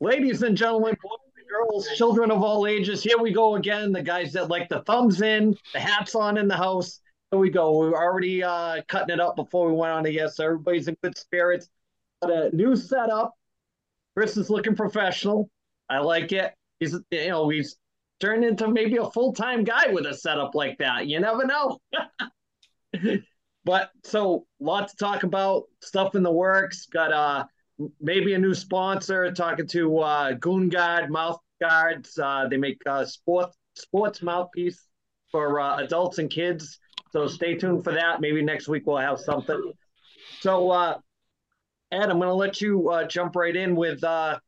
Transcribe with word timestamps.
ladies 0.00 0.42
and 0.42 0.56
gentlemen, 0.56 0.96
boys 1.02 1.18
and 1.36 1.48
girls, 1.48 1.88
children 1.96 2.30
of 2.30 2.42
all 2.42 2.66
ages, 2.66 3.02
here 3.02 3.18
we 3.18 3.32
go 3.32 3.56
again. 3.56 3.92
The 3.92 4.02
guys 4.02 4.32
that 4.32 4.48
like 4.48 4.68
the 4.68 4.82
thumbs 4.82 5.22
in, 5.22 5.56
the 5.72 5.80
hats 5.80 6.14
on 6.14 6.38
in 6.38 6.48
the 6.48 6.56
house. 6.56 7.00
Here 7.30 7.38
we 7.38 7.50
go. 7.50 7.78
We 7.78 7.90
were 7.90 8.02
already 8.02 8.42
uh, 8.42 8.80
cutting 8.88 9.14
it 9.14 9.20
up 9.20 9.36
before 9.36 9.68
we 9.68 9.76
went 9.76 9.92
on 9.92 10.04
to 10.04 10.12
yes. 10.12 10.36
So 10.36 10.44
everybody's 10.44 10.88
in 10.88 10.96
good 11.02 11.16
spirits. 11.16 11.68
But 12.20 12.30
a 12.30 12.56
new 12.56 12.74
setup. 12.74 13.34
Chris 14.16 14.36
is 14.36 14.50
looking 14.50 14.74
professional. 14.74 15.50
I 15.88 15.98
like 15.98 16.32
it. 16.32 16.54
He's 16.80 16.96
you 17.10 17.28
know 17.28 17.48
he's 17.48 17.76
turned 18.20 18.44
into 18.44 18.68
maybe 18.68 18.96
a 18.96 19.10
full 19.10 19.32
time 19.32 19.62
guy 19.62 19.88
with 19.88 20.06
a 20.06 20.14
setup 20.14 20.54
like 20.54 20.78
that. 20.78 21.06
You 21.06 21.20
never 21.20 21.44
know. 21.44 21.78
but 23.64 23.90
so 24.04 24.46
lot 24.58 24.88
to 24.88 24.96
talk 24.96 25.22
about. 25.22 25.64
Stuff 25.82 26.14
in 26.14 26.22
the 26.22 26.32
works. 26.32 26.86
Got 26.86 27.12
uh 27.12 27.44
maybe 28.00 28.34
a 28.34 28.38
new 28.38 28.54
sponsor. 28.54 29.30
Talking 29.32 29.66
to 29.68 29.98
uh, 29.98 30.32
Goon 30.32 30.68
Guard 30.68 31.10
Mouth 31.10 31.38
Guards. 31.60 32.18
Uh, 32.18 32.46
they 32.48 32.56
make 32.56 32.80
uh, 32.86 33.04
sports 33.04 33.56
sports 33.74 34.22
mouthpiece 34.22 34.86
for 35.30 35.60
uh, 35.60 35.78
adults 35.78 36.18
and 36.18 36.30
kids. 36.30 36.78
So 37.12 37.26
stay 37.26 37.54
tuned 37.54 37.84
for 37.84 37.92
that. 37.92 38.20
Maybe 38.20 38.42
next 38.42 38.68
week 38.68 38.86
we'll 38.86 38.98
have 38.98 39.18
something. 39.20 39.72
So 40.40 40.70
uh, 40.70 40.98
Ed, 41.90 42.10
I'm 42.10 42.18
going 42.18 42.28
to 42.28 42.34
let 42.34 42.60
you 42.60 42.90
uh, 42.90 43.06
jump 43.06 43.34
right 43.36 43.54
in 43.54 43.74
with 43.74 44.02
uh, 44.04 44.38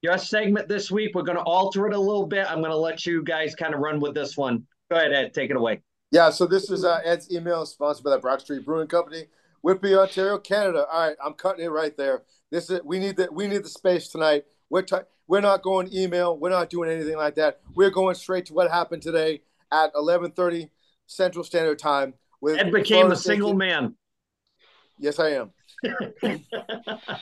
your 0.00 0.18
segment 0.18 0.68
this 0.68 0.90
week. 0.90 1.14
We're 1.14 1.22
going 1.22 1.38
to 1.38 1.44
alter 1.44 1.86
it 1.86 1.94
a 1.94 2.00
little 2.00 2.26
bit. 2.26 2.50
I'm 2.50 2.58
going 2.58 2.72
to 2.72 2.76
let 2.76 3.06
you 3.06 3.22
guys 3.22 3.54
kind 3.54 3.74
of 3.74 3.80
run 3.80 4.00
with 4.00 4.14
this 4.14 4.36
one. 4.36 4.66
Go 4.90 4.96
ahead, 4.96 5.12
Ed. 5.12 5.32
Take 5.32 5.50
it 5.50 5.56
away. 5.56 5.82
Yeah, 6.10 6.30
so 6.30 6.46
this 6.46 6.70
is 6.70 6.84
uh, 6.84 7.00
Ed's 7.04 7.32
email 7.32 7.64
sponsored 7.64 8.04
by 8.04 8.10
the 8.10 8.18
Brock 8.18 8.40
Street 8.40 8.64
Brewing 8.64 8.88
Company, 8.88 9.26
Whitby, 9.62 9.94
Ontario, 9.94 10.38
Canada. 10.38 10.86
All 10.92 11.08
right, 11.08 11.16
I'm 11.24 11.34
cutting 11.34 11.64
it 11.64 11.68
right 11.68 11.96
there. 11.96 12.24
This 12.52 12.68
is 12.68 12.82
we 12.84 12.98
need 12.98 13.16
the 13.16 13.28
we 13.32 13.48
need 13.48 13.64
the 13.64 13.68
space 13.70 14.08
tonight. 14.08 14.44
We're 14.68 14.82
t- 14.82 14.96
we're 15.26 15.40
not 15.40 15.62
going 15.62 15.88
email. 15.92 16.36
We're 16.36 16.50
not 16.50 16.68
doing 16.68 16.90
anything 16.90 17.16
like 17.16 17.34
that. 17.36 17.60
We're 17.74 17.90
going 17.90 18.14
straight 18.14 18.44
to 18.46 18.54
what 18.54 18.70
happened 18.70 19.02
today 19.02 19.40
at 19.72 19.92
11:30 19.94 20.68
Central 21.06 21.44
Standard 21.44 21.78
Time. 21.78 22.12
With 22.42 22.58
Ed 22.58 22.70
became 22.70 23.10
a 23.10 23.16
single 23.16 23.50
State. 23.50 23.56
man. 23.56 23.96
Yes, 24.98 25.18
I 25.18 25.30
am. 25.30 25.52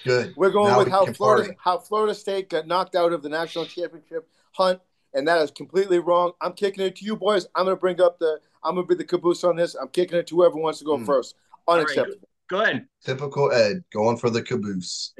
Good. 0.05 0.35
We're 0.37 0.51
going 0.51 0.73
now 0.73 0.79
with 0.79 0.89
how 0.89 1.07
Florida 1.07 1.45
party. 1.45 1.59
how 1.63 1.79
Florida 1.79 2.15
State 2.15 2.51
got 2.51 2.67
knocked 2.67 2.97
out 2.97 3.13
of 3.13 3.23
the 3.23 3.29
national 3.29 3.67
championship 3.67 4.29
hunt, 4.51 4.81
and 5.15 5.29
that 5.29 5.41
is 5.41 5.53
completely 5.53 6.01
wrong. 6.01 6.33
I'm 6.41 6.55
kicking 6.55 6.85
it 6.85 6.97
to 6.97 7.05
you 7.05 7.15
boys. 7.15 7.47
I'm 7.55 7.67
going 7.67 7.77
to 7.77 7.81
bring 7.81 8.01
up 8.01 8.19
the. 8.19 8.41
I'm 8.65 8.75
going 8.75 8.85
to 8.89 8.95
be 8.97 8.99
the 8.99 9.07
caboose 9.07 9.45
on 9.45 9.55
this. 9.55 9.77
I'm 9.77 9.89
kicking 9.89 10.19
it 10.19 10.27
to 10.27 10.35
whoever 10.35 10.57
wants 10.57 10.81
to 10.81 10.85
go 10.85 10.99
mm. 10.99 11.07
first. 11.07 11.37
Unacceptable. 11.69 12.29
Good. 12.51 12.87
Typical 13.05 13.53
Ed 13.53 13.85
going 13.93 14.17
for 14.17 14.29
the 14.29 14.43
caboose. 14.43 15.15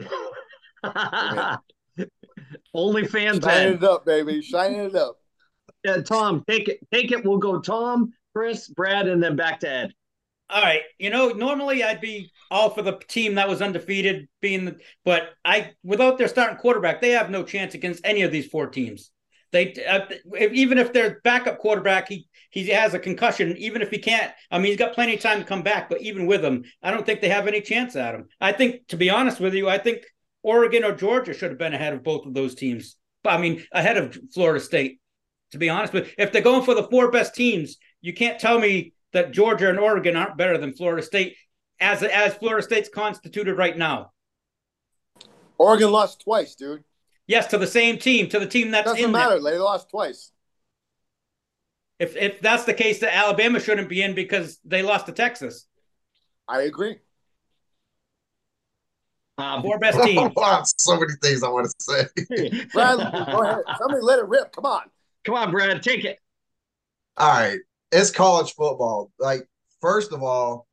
Only 2.75 3.07
fans. 3.07 3.45
Shining 3.45 3.75
it 3.75 3.85
up, 3.85 4.05
baby. 4.05 4.43
Shining 4.43 4.81
it 4.81 4.97
up. 4.97 5.17
Yeah, 5.85 6.03
Tom, 6.03 6.43
take 6.49 6.69
it. 6.69 6.81
Take 6.93 7.13
it. 7.13 7.25
We'll 7.25 7.39
go 7.39 7.61
Tom, 7.61 8.13
Chris, 8.35 8.69
Brad, 8.69 9.07
and 9.07 9.23
then 9.23 9.37
back 9.37 9.61
to 9.61 9.71
Ed. 9.71 9.95
All 10.51 10.61
right, 10.61 10.83
you 10.99 11.11
know, 11.11 11.29
normally 11.29 11.85
I'd 11.85 12.01
be 12.01 12.33
all 12.51 12.71
for 12.71 12.83
the 12.83 12.99
team 13.07 13.37
that 13.37 13.49
was 13.49 13.63
undefeated, 13.63 14.29
being, 14.41 14.65
the, 14.65 14.77
but 15.05 15.31
I 15.45 15.71
without 15.85 16.19
their 16.19 16.27
starting 16.27 16.57
quarterback, 16.57 17.01
they 17.01 17.11
have 17.11 17.31
no 17.31 17.45
chance 17.45 17.75
against 17.75 18.05
any 18.05 18.23
of 18.23 18.33
these 18.33 18.49
four 18.49 18.67
teams. 18.67 19.13
They 19.53 19.75
uh, 19.89 20.07
even 20.53 20.79
if 20.79 20.93
their 20.93 21.21
backup 21.25 21.59
quarterback 21.59 22.09
he 22.09 22.29
he 22.51 22.69
has 22.69 22.95
a 22.95 22.99
concussion, 22.99 23.57
even 23.57 23.83
if 23.83 23.91
he 23.91 23.99
can't, 23.99 24.33
I 24.51 24.59
mean 24.59 24.67
he's 24.67 24.77
got 24.77 24.95
plenty 24.95 25.15
of 25.15 25.21
time 25.21 25.39
to 25.39 25.45
come 25.45 25.63
back. 25.63 25.89
But 25.89 26.03
even 26.03 26.27
with 26.27 26.45
him, 26.45 26.65
I 26.83 26.91
don't 26.91 27.05
think 27.05 27.21
they 27.21 27.29
have 27.29 27.49
any 27.49 27.61
chance 27.61 27.97
at 27.97 28.15
him. 28.15 28.29
I 28.41 28.53
think, 28.53 28.87
to 28.89 28.97
be 28.97 29.11
honest 29.11 29.41
with 29.41 29.55
you, 29.55 29.69
I 29.69 29.79
think 29.79 30.05
Oregon 30.43 30.85
or 30.85 30.93
Georgia 30.93 31.35
should 31.35 31.51
have 31.51 31.59
been 31.59 31.75
ahead 31.75 31.93
of 31.93 32.05
both 32.05 32.27
of 32.27 32.35
those 32.35 32.55
teams. 32.55 32.97
I 33.25 33.39
mean, 33.39 33.65
ahead 33.73 33.97
of 33.97 34.19
Florida 34.33 34.61
State. 34.61 35.01
To 35.53 35.59
be 35.59 35.69
honest 35.69 35.93
you. 35.93 36.07
if 36.17 36.31
they're 36.31 36.43
going 36.43 36.63
for 36.63 36.75
the 36.75 36.85
four 36.85 37.11
best 37.11 37.35
teams, 37.35 37.77
you 38.01 38.15
can't 38.15 38.39
tell 38.39 38.59
me 38.59 38.93
that 39.13 39.33
Georgia 39.33 39.69
and 39.69 39.81
Oregon 39.81 40.15
aren't 40.15 40.37
better 40.37 40.57
than 40.59 40.75
Florida 40.75 41.03
State 41.03 41.37
as 41.81 42.03
as 42.03 42.35
Florida 42.35 42.63
State's 42.63 42.89
constituted 42.89 43.57
right 43.57 43.77
now. 43.77 44.13
Oregon 45.59 45.91
lost 45.91 46.23
twice, 46.23 46.55
dude. 46.55 46.85
Yes, 47.31 47.47
to 47.47 47.59
the 47.59 47.67
same 47.69 47.97
team, 47.97 48.29
to 48.31 48.41
the 48.41 48.47
team 48.47 48.73
that's 48.73 48.91
doesn't 48.91 49.13
matter. 49.13 49.41
There. 49.41 49.53
They 49.53 49.59
lost 49.59 49.89
twice. 49.89 50.33
If 52.01 52.17
if 52.17 52.41
that's 52.41 52.65
the 52.65 52.75
case, 52.75 52.99
that 52.99 53.15
Alabama 53.15 53.61
shouldn't 53.61 53.89
be 53.89 54.03
in 54.03 54.17
because 54.17 54.59
they 54.65 54.83
lost 54.83 55.07
to 55.07 55.13
Texas. 55.13 55.69
I 56.49 56.63
agree. 56.63 56.97
Um, 59.39 59.63
Four 59.63 59.79
best 59.79 60.03
teams. 60.05 60.33
so 60.79 60.99
many 60.99 61.13
things 61.23 61.45
I 61.45 61.51
want 61.51 61.69
to 61.69 61.75
say. 61.79 62.67
Brad, 62.73 62.99
go 62.99 63.43
ahead. 63.45 63.63
Somebody 63.79 64.03
let 64.03 64.19
it 64.19 64.27
rip. 64.27 64.51
Come 64.51 64.67
on. 64.67 64.83
Come 65.25 65.37
on, 65.37 65.53
Brad. 65.53 65.85
Take 65.85 66.05
it. 66.05 66.19
All 67.17 67.29
right. 67.29 67.61
It's 67.93 68.11
college 68.11 68.55
football. 68.55 69.13
Like, 69.21 69.49
first 69.81 70.13
of 70.13 70.25
all, 70.25 70.67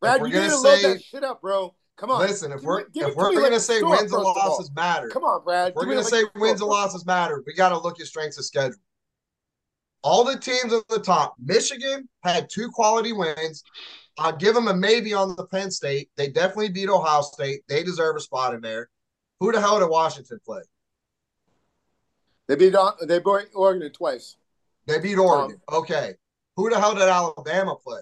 Brad, 0.00 0.20
you 0.20 0.26
need 0.26 0.32
to 0.32 0.50
say, 0.50 0.82
load 0.84 0.94
that 0.94 1.02
shit 1.02 1.24
up, 1.24 1.40
bro. 1.40 1.74
Come 1.96 2.10
on. 2.10 2.20
Listen, 2.20 2.52
if 2.52 2.62
we're 2.62 2.84
if 2.94 3.14
we're 3.14 3.32
gonna 3.32 3.50
like 3.50 3.60
say 3.60 3.82
wins 3.82 4.12
and 4.12 4.22
losses 4.22 4.70
matter, 4.74 5.08
come 5.08 5.24
on, 5.24 5.42
Brad. 5.42 5.72
We're 5.74 5.86
gonna 5.86 6.04
say 6.04 6.24
wins 6.34 6.60
and 6.60 6.68
losses 6.68 7.06
matter. 7.06 7.42
We 7.46 7.54
got 7.54 7.70
to 7.70 7.78
look 7.78 8.00
at 8.00 8.06
strengths 8.06 8.38
of 8.38 8.44
schedule. 8.44 8.80
All 10.02 10.22
the 10.22 10.38
teams 10.38 10.72
at 10.72 10.86
the 10.88 11.00
top, 11.00 11.34
Michigan 11.42 12.08
had 12.22 12.48
two 12.50 12.68
quality 12.70 13.12
wins. 13.12 13.64
I'll 14.18 14.36
give 14.36 14.54
them 14.54 14.68
a 14.68 14.74
maybe 14.74 15.14
on 15.14 15.34
the 15.36 15.46
Penn 15.46 15.70
State. 15.70 16.10
They 16.16 16.28
definitely 16.28 16.68
beat 16.68 16.88
Ohio 16.88 17.22
State. 17.22 17.62
They 17.68 17.82
deserve 17.82 18.16
a 18.16 18.20
spot 18.20 18.54
in 18.54 18.60
there. 18.60 18.88
Who 19.40 19.50
the 19.50 19.60
hell 19.60 19.80
did 19.80 19.88
Washington 19.88 20.38
play? 20.44 20.62
They 22.46 22.56
beat 22.56 22.74
they 23.02 23.18
beat 23.18 23.50
Oregon 23.54 23.90
twice. 23.92 24.36
They 24.86 25.00
beat 25.00 25.18
Oregon. 25.18 25.60
Um, 25.68 25.78
okay. 25.78 26.14
Who 26.56 26.70
the 26.70 26.78
hell 26.78 26.94
did 26.94 27.02
Alabama 27.02 27.74
play? 27.76 28.00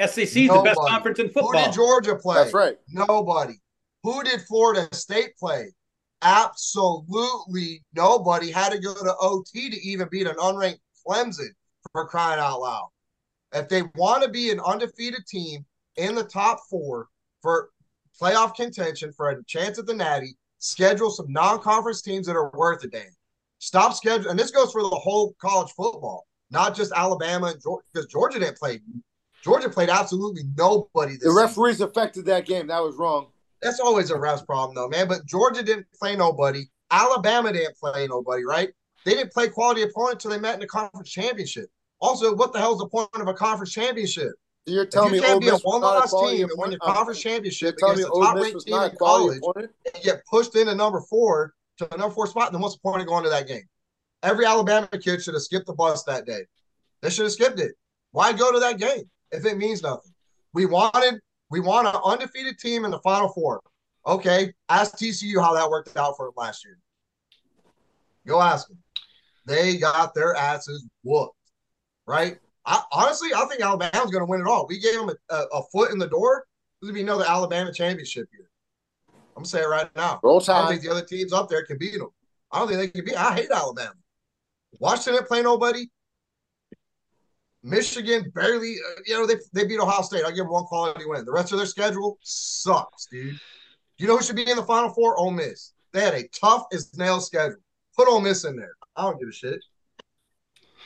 SEC 0.00 0.18
is 0.18 0.34
the 0.34 0.62
best 0.64 0.80
conference 0.80 1.18
in 1.18 1.28
football. 1.28 1.52
Who 1.52 1.64
did 1.64 1.72
Georgia 1.72 2.16
play? 2.16 2.36
That's 2.36 2.54
right. 2.54 2.76
Nobody. 2.88 3.54
Who 4.02 4.22
did 4.22 4.42
Florida 4.42 4.88
State 4.92 5.36
play? 5.38 5.72
Absolutely 6.22 7.82
nobody 7.94 8.50
had 8.50 8.72
to 8.72 8.78
go 8.78 8.94
to 8.94 9.14
OT 9.20 9.70
to 9.70 9.76
even 9.86 10.08
beat 10.10 10.26
an 10.26 10.36
unranked 10.36 10.80
Clemson 11.06 11.48
for 11.92 12.06
crying 12.06 12.40
out 12.40 12.60
loud. 12.60 12.88
If 13.52 13.68
they 13.68 13.82
want 13.94 14.22
to 14.22 14.28
be 14.28 14.50
an 14.50 14.60
undefeated 14.60 15.26
team 15.26 15.64
in 15.96 16.14
the 16.14 16.24
top 16.24 16.60
four 16.68 17.08
for 17.42 17.70
playoff 18.20 18.54
contention 18.54 19.12
for 19.12 19.30
a 19.30 19.44
chance 19.44 19.78
at 19.78 19.86
the 19.86 19.94
Natty, 19.94 20.36
schedule 20.58 21.10
some 21.10 21.30
non-conference 21.30 22.02
teams 22.02 22.26
that 22.26 22.36
are 22.36 22.50
worth 22.54 22.82
a 22.84 22.88
damn. 22.88 23.04
Stop 23.58 23.92
scheduling, 23.92 24.30
and 24.30 24.38
this 24.38 24.50
goes 24.50 24.72
for 24.72 24.82
the 24.82 24.88
whole 24.88 25.34
college 25.40 25.70
football, 25.72 26.26
not 26.50 26.74
just 26.74 26.92
Alabama 26.92 27.46
and 27.48 27.62
Georgia, 27.62 27.84
because 27.92 28.06
Georgia 28.06 28.38
didn't 28.38 28.58
play. 28.58 28.80
Georgia 29.44 29.68
played 29.68 29.90
absolutely 29.90 30.44
nobody. 30.56 31.16
the 31.20 31.30
referees 31.30 31.76
season. 31.76 31.88
affected 31.90 32.24
that 32.24 32.46
game. 32.46 32.66
That 32.68 32.82
was 32.82 32.96
wrong. 32.96 33.26
That's 33.60 33.78
always 33.78 34.10
a 34.10 34.18
ref's 34.18 34.42
problem, 34.42 34.74
though, 34.74 34.88
man. 34.88 35.06
But 35.06 35.26
Georgia 35.26 35.62
didn't 35.62 35.86
play 36.00 36.16
nobody. 36.16 36.64
Alabama 36.90 37.52
didn't 37.52 37.76
play 37.76 38.06
nobody, 38.06 38.44
right? 38.44 38.70
They 39.04 39.12
didn't 39.12 39.32
play 39.32 39.48
quality 39.48 39.82
opponent 39.82 40.14
until 40.14 40.30
they 40.30 40.38
met 40.38 40.54
in 40.54 40.60
the 40.60 40.66
conference 40.66 41.10
championship. 41.10 41.66
Also, 42.00 42.34
what 42.34 42.54
the 42.54 42.58
hell 42.58 42.72
is 42.72 42.78
the 42.78 42.88
point 42.88 43.08
of 43.14 43.28
a 43.28 43.34
conference 43.34 43.72
championship? 43.72 44.32
You're 44.66 44.86
telling 44.86 45.14
you 45.14 45.20
me 45.20 45.26
can't 45.26 45.40
be 45.42 45.48
a 45.48 45.56
one-loss 45.58 46.10
team 46.10 46.48
and 46.48 46.52
win 46.56 46.70
your 46.70 46.80
conference 46.80 47.20
championship 47.20 47.76
against 47.76 48.02
a 48.02 48.06
top-ranked 48.06 48.66
team 48.66 48.82
in 48.82 48.96
college 48.96 49.40
and 49.56 49.68
get 50.02 50.24
pushed 50.24 50.56
into 50.56 50.74
number 50.74 51.02
four 51.02 51.52
to 51.78 51.94
a 51.94 51.98
number 51.98 52.14
four 52.14 52.26
spot. 52.26 52.52
Then 52.52 52.62
what's 52.62 52.76
the 52.76 52.80
point 52.80 53.02
of 53.02 53.08
going 53.08 53.24
to 53.24 53.30
that 53.30 53.46
game? 53.46 53.64
Every 54.22 54.46
Alabama 54.46 54.88
kid 54.88 55.22
should 55.22 55.34
have 55.34 55.42
skipped 55.42 55.66
the 55.66 55.74
bus 55.74 56.02
that 56.04 56.24
day. 56.24 56.46
They 57.02 57.10
should 57.10 57.24
have 57.24 57.32
skipped 57.32 57.60
it. 57.60 57.72
Why 58.12 58.32
go 58.32 58.52
to 58.52 58.60
that 58.60 58.78
game 58.78 59.10
if 59.32 59.44
it 59.44 59.56
means 59.56 59.82
nothing? 59.82 60.12
We 60.52 60.66
wanted 60.66 61.20
we 61.50 61.60
want 61.60 61.88
an 61.88 61.96
undefeated 62.04 62.58
team 62.58 62.84
in 62.84 62.90
the 62.90 62.98
Final 63.00 63.28
Four. 63.28 63.60
Okay, 64.06 64.52
ask 64.68 64.96
TCU 64.96 65.40
how 65.40 65.54
that 65.54 65.68
worked 65.68 65.96
out 65.96 66.16
for 66.16 66.30
last 66.36 66.64
year. 66.64 66.78
Go 68.26 68.40
ask 68.40 68.68
them. 68.68 68.78
They 69.46 69.76
got 69.76 70.14
their 70.14 70.34
asses 70.34 70.86
whooped, 71.02 71.36
right? 72.06 72.38
I, 72.66 72.82
honestly, 72.92 73.28
I 73.34 73.44
think 73.46 73.60
Alabama's 73.60 74.10
going 74.10 74.20
to 74.20 74.26
win 74.26 74.40
it 74.40 74.46
all. 74.46 74.66
We 74.66 74.78
gave 74.78 74.94
them 74.94 75.10
a, 75.10 75.34
a, 75.34 75.46
a 75.52 75.62
foot 75.70 75.92
in 75.92 75.98
the 75.98 76.06
door. 76.06 76.46
This 76.80 76.88
would 76.88 76.94
be 76.94 77.02
another 77.02 77.24
Alabama 77.26 77.72
championship 77.72 78.28
year. 78.32 78.48
I'm 79.36 79.42
gonna 79.42 79.46
say 79.46 79.62
it 79.62 79.68
right 79.68 79.90
now. 79.96 80.20
Roll 80.22 80.40
I 80.48 80.58
don't 80.58 80.68
think 80.68 80.82
the 80.82 80.90
other 80.90 81.04
teams 81.04 81.32
up 81.32 81.48
there 81.48 81.64
can 81.64 81.76
beat 81.76 81.98
them. 81.98 82.08
I 82.52 82.58
don't 82.58 82.68
think 82.68 82.80
they 82.80 82.88
can 82.88 83.04
beat. 83.04 83.16
I 83.16 83.34
hate 83.34 83.50
Alabama. 83.50 83.94
Washington 84.78 85.14
didn't 85.14 85.28
play 85.28 85.42
nobody. 85.42 85.86
Michigan 87.64 88.30
barely, 88.34 88.74
uh, 88.74 89.00
you 89.06 89.14
know, 89.14 89.26
they, 89.26 89.36
they 89.54 89.66
beat 89.66 89.80
Ohio 89.80 90.02
State. 90.02 90.24
I 90.24 90.28
give 90.28 90.44
them 90.44 90.50
one 90.50 90.64
quality 90.64 91.06
win. 91.06 91.24
The 91.24 91.32
rest 91.32 91.50
of 91.50 91.58
their 91.58 91.66
schedule 91.66 92.18
sucks, 92.22 93.06
dude. 93.06 93.40
You 93.96 94.06
know 94.06 94.18
who 94.18 94.22
should 94.22 94.36
be 94.36 94.48
in 94.48 94.56
the 94.56 94.62
Final 94.62 94.90
Four? 94.90 95.16
Ole 95.16 95.30
Miss. 95.30 95.72
They 95.92 96.02
had 96.02 96.14
a 96.14 96.28
tough 96.28 96.66
as 96.72 96.96
nails 96.96 97.26
schedule. 97.26 97.56
Put 97.96 98.06
Ole 98.06 98.20
Miss 98.20 98.44
in 98.44 98.54
there. 98.54 98.74
I 98.96 99.02
don't 99.02 99.18
give 99.18 99.28
a 99.28 99.32
shit. 99.32 99.64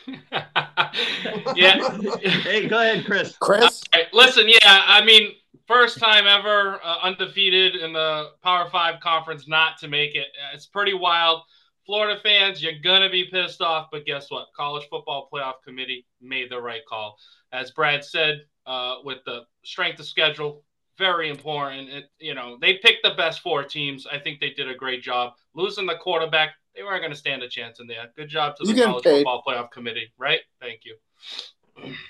yeah. 1.57 1.99
hey, 2.21 2.69
go 2.69 2.81
ahead, 2.81 3.05
Chris. 3.05 3.37
Chris. 3.41 3.83
Right, 3.93 4.05
listen, 4.13 4.49
yeah, 4.49 4.83
I 4.87 5.05
mean, 5.05 5.33
first 5.67 5.99
time 5.99 6.27
ever 6.27 6.81
uh, 6.85 6.99
undefeated 7.03 7.75
in 7.75 7.93
the 7.93 8.31
Power 8.43 8.71
Five 8.71 9.01
conference 9.01 9.49
not 9.49 9.79
to 9.79 9.89
make 9.89 10.15
it. 10.15 10.29
It's 10.55 10.67
pretty 10.67 10.95
wild. 10.95 11.43
Florida 11.89 12.21
fans, 12.23 12.63
you're 12.63 12.79
gonna 12.85 13.09
be 13.09 13.25
pissed 13.25 13.63
off, 13.63 13.89
but 13.91 14.05
guess 14.05 14.31
what? 14.31 14.49
College 14.55 14.87
Football 14.91 15.27
Playoff 15.33 15.55
Committee 15.65 16.05
made 16.21 16.51
the 16.51 16.61
right 16.61 16.83
call. 16.87 17.17
As 17.51 17.71
Brad 17.71 18.05
said, 18.05 18.43
uh, 18.67 18.97
with 19.05 19.25
the 19.25 19.47
strength 19.65 19.99
of 19.99 20.05
schedule, 20.05 20.63
very 20.99 21.31
important. 21.31 21.89
It, 21.89 22.05
you 22.19 22.35
know, 22.35 22.59
they 22.61 22.75
picked 22.75 23.05
the 23.05 23.15
best 23.17 23.41
four 23.41 23.65
teams. 23.65 24.07
I 24.07 24.19
think 24.19 24.39
they 24.39 24.51
did 24.51 24.69
a 24.69 24.75
great 24.75 25.03
job. 25.03 25.33
Losing 25.55 25.87
the 25.87 25.95
quarterback, 25.95 26.51
they 26.77 26.83
weren't 26.83 27.01
going 27.01 27.13
to 27.13 27.17
stand 27.17 27.43
a 27.43 27.49
chance 27.49 27.81
in 27.81 27.87
there. 27.87 28.11
Good 28.17 28.29
job 28.29 28.57
to 28.57 28.67
the 28.67 28.75
you 28.75 28.85
College 28.85 29.05
Football 29.05 29.43
Playoff 29.47 29.71
Committee, 29.71 30.13
right? 30.19 30.41
Thank 30.61 30.81
you. 30.85 30.95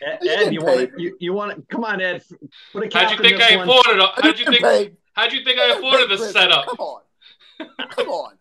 Ed, 0.05 0.27
Ed 0.27 0.53
you 0.53 0.61
want 0.61 0.91
you, 0.99 1.17
you 1.21 1.33
want 1.33 1.55
to 1.55 1.63
come 1.73 1.85
on, 1.85 2.01
Ed? 2.01 2.25
Put 2.73 2.93
a 2.93 2.99
how'd 2.99 3.13
you 3.13 3.19
think 3.19 3.41
I 3.41 3.63
afforded? 3.63 4.03
How'd 4.17 4.39
you 4.41 4.47
think? 4.47 4.63
Paid. 4.63 4.97
How'd 5.13 5.33
you 5.33 5.45
think 5.45 5.61
I 5.61 5.77
afforded 5.77 6.11
this 6.11 6.33
setup? 6.33 6.67
Come 6.67 6.81
on, 6.81 7.03
come 7.91 8.09
on. 8.09 8.38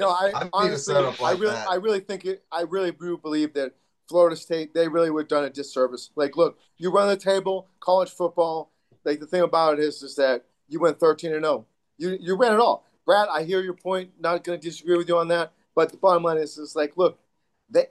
No, 0.00 0.10
I 0.10 0.48
honestly, 0.52 0.94
like 0.94 1.22
I 1.22 1.32
really, 1.32 1.52
that. 1.52 1.68
I 1.68 1.74
really 1.76 2.00
think 2.00 2.24
it. 2.24 2.42
I 2.50 2.62
really 2.62 2.92
do 2.92 3.16
believe 3.16 3.54
that 3.54 3.74
Florida 4.08 4.36
State 4.36 4.74
they 4.74 4.88
really 4.88 5.10
would 5.10 5.22
have 5.22 5.28
done 5.28 5.44
a 5.44 5.50
disservice. 5.50 6.10
Like, 6.16 6.36
look, 6.36 6.58
you 6.78 6.90
run 6.90 7.08
the 7.08 7.16
table, 7.16 7.68
college 7.80 8.10
football. 8.10 8.70
Like 9.04 9.20
the 9.20 9.26
thing 9.26 9.42
about 9.42 9.78
it 9.78 9.84
is, 9.84 10.02
is 10.02 10.16
that 10.16 10.44
you 10.68 10.80
went 10.80 10.98
thirteen 10.98 11.32
and 11.32 11.44
zero. 11.44 11.54
Oh. 11.54 11.66
You 11.98 12.18
you 12.20 12.36
ran 12.36 12.54
it 12.54 12.60
all. 12.60 12.86
Brad, 13.06 13.28
I 13.30 13.44
hear 13.44 13.60
your 13.60 13.74
point. 13.74 14.10
Not 14.18 14.44
going 14.44 14.58
to 14.58 14.68
disagree 14.68 14.96
with 14.96 15.08
you 15.08 15.18
on 15.18 15.28
that. 15.28 15.52
But 15.74 15.90
the 15.90 15.98
bottom 15.98 16.22
line 16.22 16.38
is, 16.38 16.58
is 16.58 16.74
like, 16.74 16.96
look, 16.96 17.18
they 17.70 17.86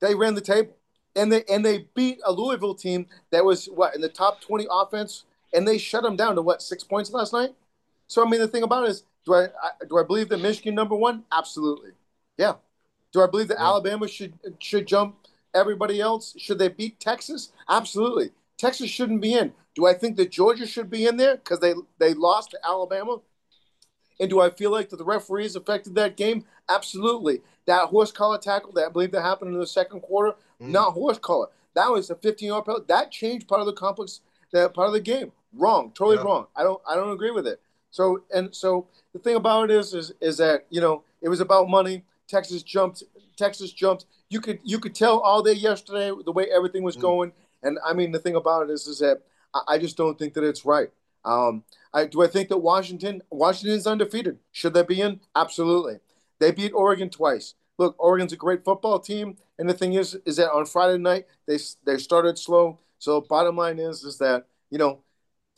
they 0.00 0.14
ran 0.14 0.34
the 0.34 0.40
table 0.40 0.74
and 1.14 1.32
they 1.32 1.44
and 1.48 1.64
they 1.64 1.86
beat 1.94 2.20
a 2.24 2.32
Louisville 2.32 2.74
team 2.74 3.06
that 3.30 3.44
was 3.44 3.66
what 3.66 3.94
in 3.94 4.00
the 4.00 4.08
top 4.08 4.40
twenty 4.40 4.66
offense, 4.70 5.24
and 5.52 5.66
they 5.66 5.78
shut 5.78 6.02
them 6.02 6.16
down 6.16 6.36
to 6.36 6.42
what 6.42 6.62
six 6.62 6.84
points 6.84 7.10
last 7.12 7.32
night. 7.32 7.50
So 8.06 8.24
I 8.24 8.30
mean, 8.30 8.40
the 8.40 8.48
thing 8.48 8.62
about 8.62 8.84
it 8.84 8.90
is, 8.90 9.02
do 9.28 9.34
I, 9.34 9.44
I 9.44 9.70
do 9.86 9.98
I 9.98 10.04
believe 10.04 10.30
that 10.30 10.40
Michigan 10.40 10.74
number 10.74 10.96
one? 10.96 11.24
Absolutely, 11.30 11.90
yeah. 12.38 12.54
Do 13.12 13.22
I 13.22 13.26
believe 13.26 13.48
that 13.48 13.58
yeah. 13.58 13.66
Alabama 13.66 14.08
should 14.08 14.34
should 14.58 14.86
jump 14.86 15.16
everybody 15.54 16.00
else? 16.00 16.34
Should 16.38 16.58
they 16.58 16.68
beat 16.68 16.98
Texas? 16.98 17.52
Absolutely. 17.68 18.30
Texas 18.56 18.90
shouldn't 18.90 19.20
be 19.20 19.34
in. 19.34 19.52
Do 19.74 19.86
I 19.86 19.94
think 19.94 20.16
that 20.16 20.30
Georgia 20.30 20.66
should 20.66 20.90
be 20.90 21.06
in 21.06 21.16
there 21.18 21.36
because 21.36 21.60
they 21.60 21.74
they 21.98 22.14
lost 22.14 22.52
to 22.52 22.58
Alabama? 22.64 23.18
And 24.20 24.30
do 24.30 24.40
I 24.40 24.50
feel 24.50 24.72
like 24.72 24.88
that 24.88 24.96
the 24.96 25.04
referees 25.04 25.54
affected 25.54 25.94
that 25.94 26.16
game? 26.16 26.44
Absolutely. 26.68 27.42
That 27.66 27.88
horse 27.88 28.10
collar 28.10 28.38
tackle 28.38 28.72
that 28.72 28.86
I 28.86 28.88
believe 28.88 29.12
that 29.12 29.22
happened 29.22 29.54
in 29.54 29.60
the 29.60 29.66
second 29.66 30.00
quarter, 30.00 30.36
mm. 30.60 30.68
not 30.70 30.94
horse 30.94 31.18
collar. 31.18 31.48
That 31.74 31.90
was 31.90 32.10
a 32.10 32.16
15 32.16 32.48
yard 32.48 32.64
penalty. 32.64 32.86
That 32.88 33.12
changed 33.12 33.46
part 33.46 33.60
of 33.60 33.66
the 33.66 33.74
complex, 33.74 34.20
that 34.52 34.74
part 34.74 34.88
of 34.88 34.94
the 34.94 35.00
game. 35.00 35.32
Wrong, 35.52 35.92
totally 35.94 36.16
yeah. 36.16 36.22
wrong. 36.24 36.46
I 36.56 36.62
don't, 36.64 36.80
I 36.88 36.96
don't 36.96 37.12
agree 37.12 37.30
with 37.30 37.46
it. 37.46 37.60
So, 37.90 38.22
and 38.34 38.54
so 38.54 38.86
the 39.12 39.18
thing 39.18 39.36
about 39.36 39.70
it 39.70 39.76
is, 39.76 39.94
is, 39.94 40.12
is 40.20 40.36
that 40.38 40.66
you 40.70 40.80
know 40.80 41.04
it 41.22 41.28
was 41.28 41.40
about 41.40 41.68
money. 41.68 42.04
Texas 42.26 42.62
jumped. 42.62 43.02
Texas 43.36 43.72
jumped. 43.72 44.06
You 44.28 44.40
could, 44.40 44.60
you 44.62 44.78
could 44.78 44.94
tell 44.94 45.20
all 45.20 45.42
day 45.42 45.54
yesterday 45.54 46.12
the 46.24 46.32
way 46.32 46.46
everything 46.52 46.82
was 46.82 46.96
mm. 46.96 47.00
going. 47.00 47.32
And 47.62 47.78
I 47.84 47.94
mean, 47.94 48.12
the 48.12 48.18
thing 48.18 48.34
about 48.36 48.68
it 48.68 48.72
is, 48.72 48.86
is 48.86 48.98
that 48.98 49.22
I, 49.54 49.60
I 49.68 49.78
just 49.78 49.96
don't 49.96 50.18
think 50.18 50.34
that 50.34 50.44
it's 50.44 50.64
right. 50.64 50.90
Um, 51.24 51.64
I, 51.92 52.06
do 52.06 52.22
I 52.22 52.26
think 52.26 52.48
that 52.48 52.58
Washington 52.58 53.22
Washington's 53.30 53.86
undefeated? 53.86 54.38
Should 54.52 54.74
they 54.74 54.82
be 54.82 55.00
in? 55.00 55.20
Absolutely. 55.34 55.98
They 56.38 56.52
beat 56.52 56.72
Oregon 56.72 57.10
twice. 57.10 57.54
Look, 57.78 57.94
Oregon's 57.98 58.32
a 58.32 58.36
great 58.36 58.64
football 58.64 58.98
team, 58.98 59.36
and 59.58 59.68
the 59.68 59.74
thing 59.74 59.94
is, 59.94 60.18
is 60.24 60.36
that 60.36 60.50
on 60.52 60.66
Friday 60.66 60.98
night 60.98 61.26
they 61.46 61.58
they 61.84 61.96
started 61.96 62.38
slow. 62.38 62.78
So 62.98 63.20
bottom 63.20 63.56
line 63.56 63.78
is, 63.78 64.04
is 64.04 64.18
that 64.18 64.46
you 64.70 64.78
know, 64.78 65.00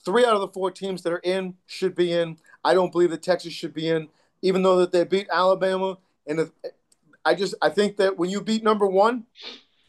three 0.05 0.25
out 0.25 0.35
of 0.35 0.41
the 0.41 0.49
four 0.49 0.70
teams 0.70 1.02
that 1.02 1.12
are 1.12 1.19
in 1.19 1.55
should 1.67 1.94
be 1.94 2.12
in. 2.12 2.37
I 2.64 2.75
don't 2.75 2.93
believe 2.93 3.11
that 3.11 3.23
Texas 3.23 3.52
should 3.52 3.75
be 3.75 3.88
in, 3.88 4.08
even 4.43 4.62
though 4.62 4.79
that 4.79 4.93
they 4.93 5.05
beat 5.05 5.29
Alabama. 5.32 5.99
And 6.26 6.41
if, 6.41 6.50
I 7.25 7.35
just 7.35 7.55
I 7.61 7.69
think 7.69 7.97
that 7.99 8.19
when 8.19 8.31
you 8.31 8.41
beat 8.41 8.62
number 8.62 8.87
one, 8.87 9.25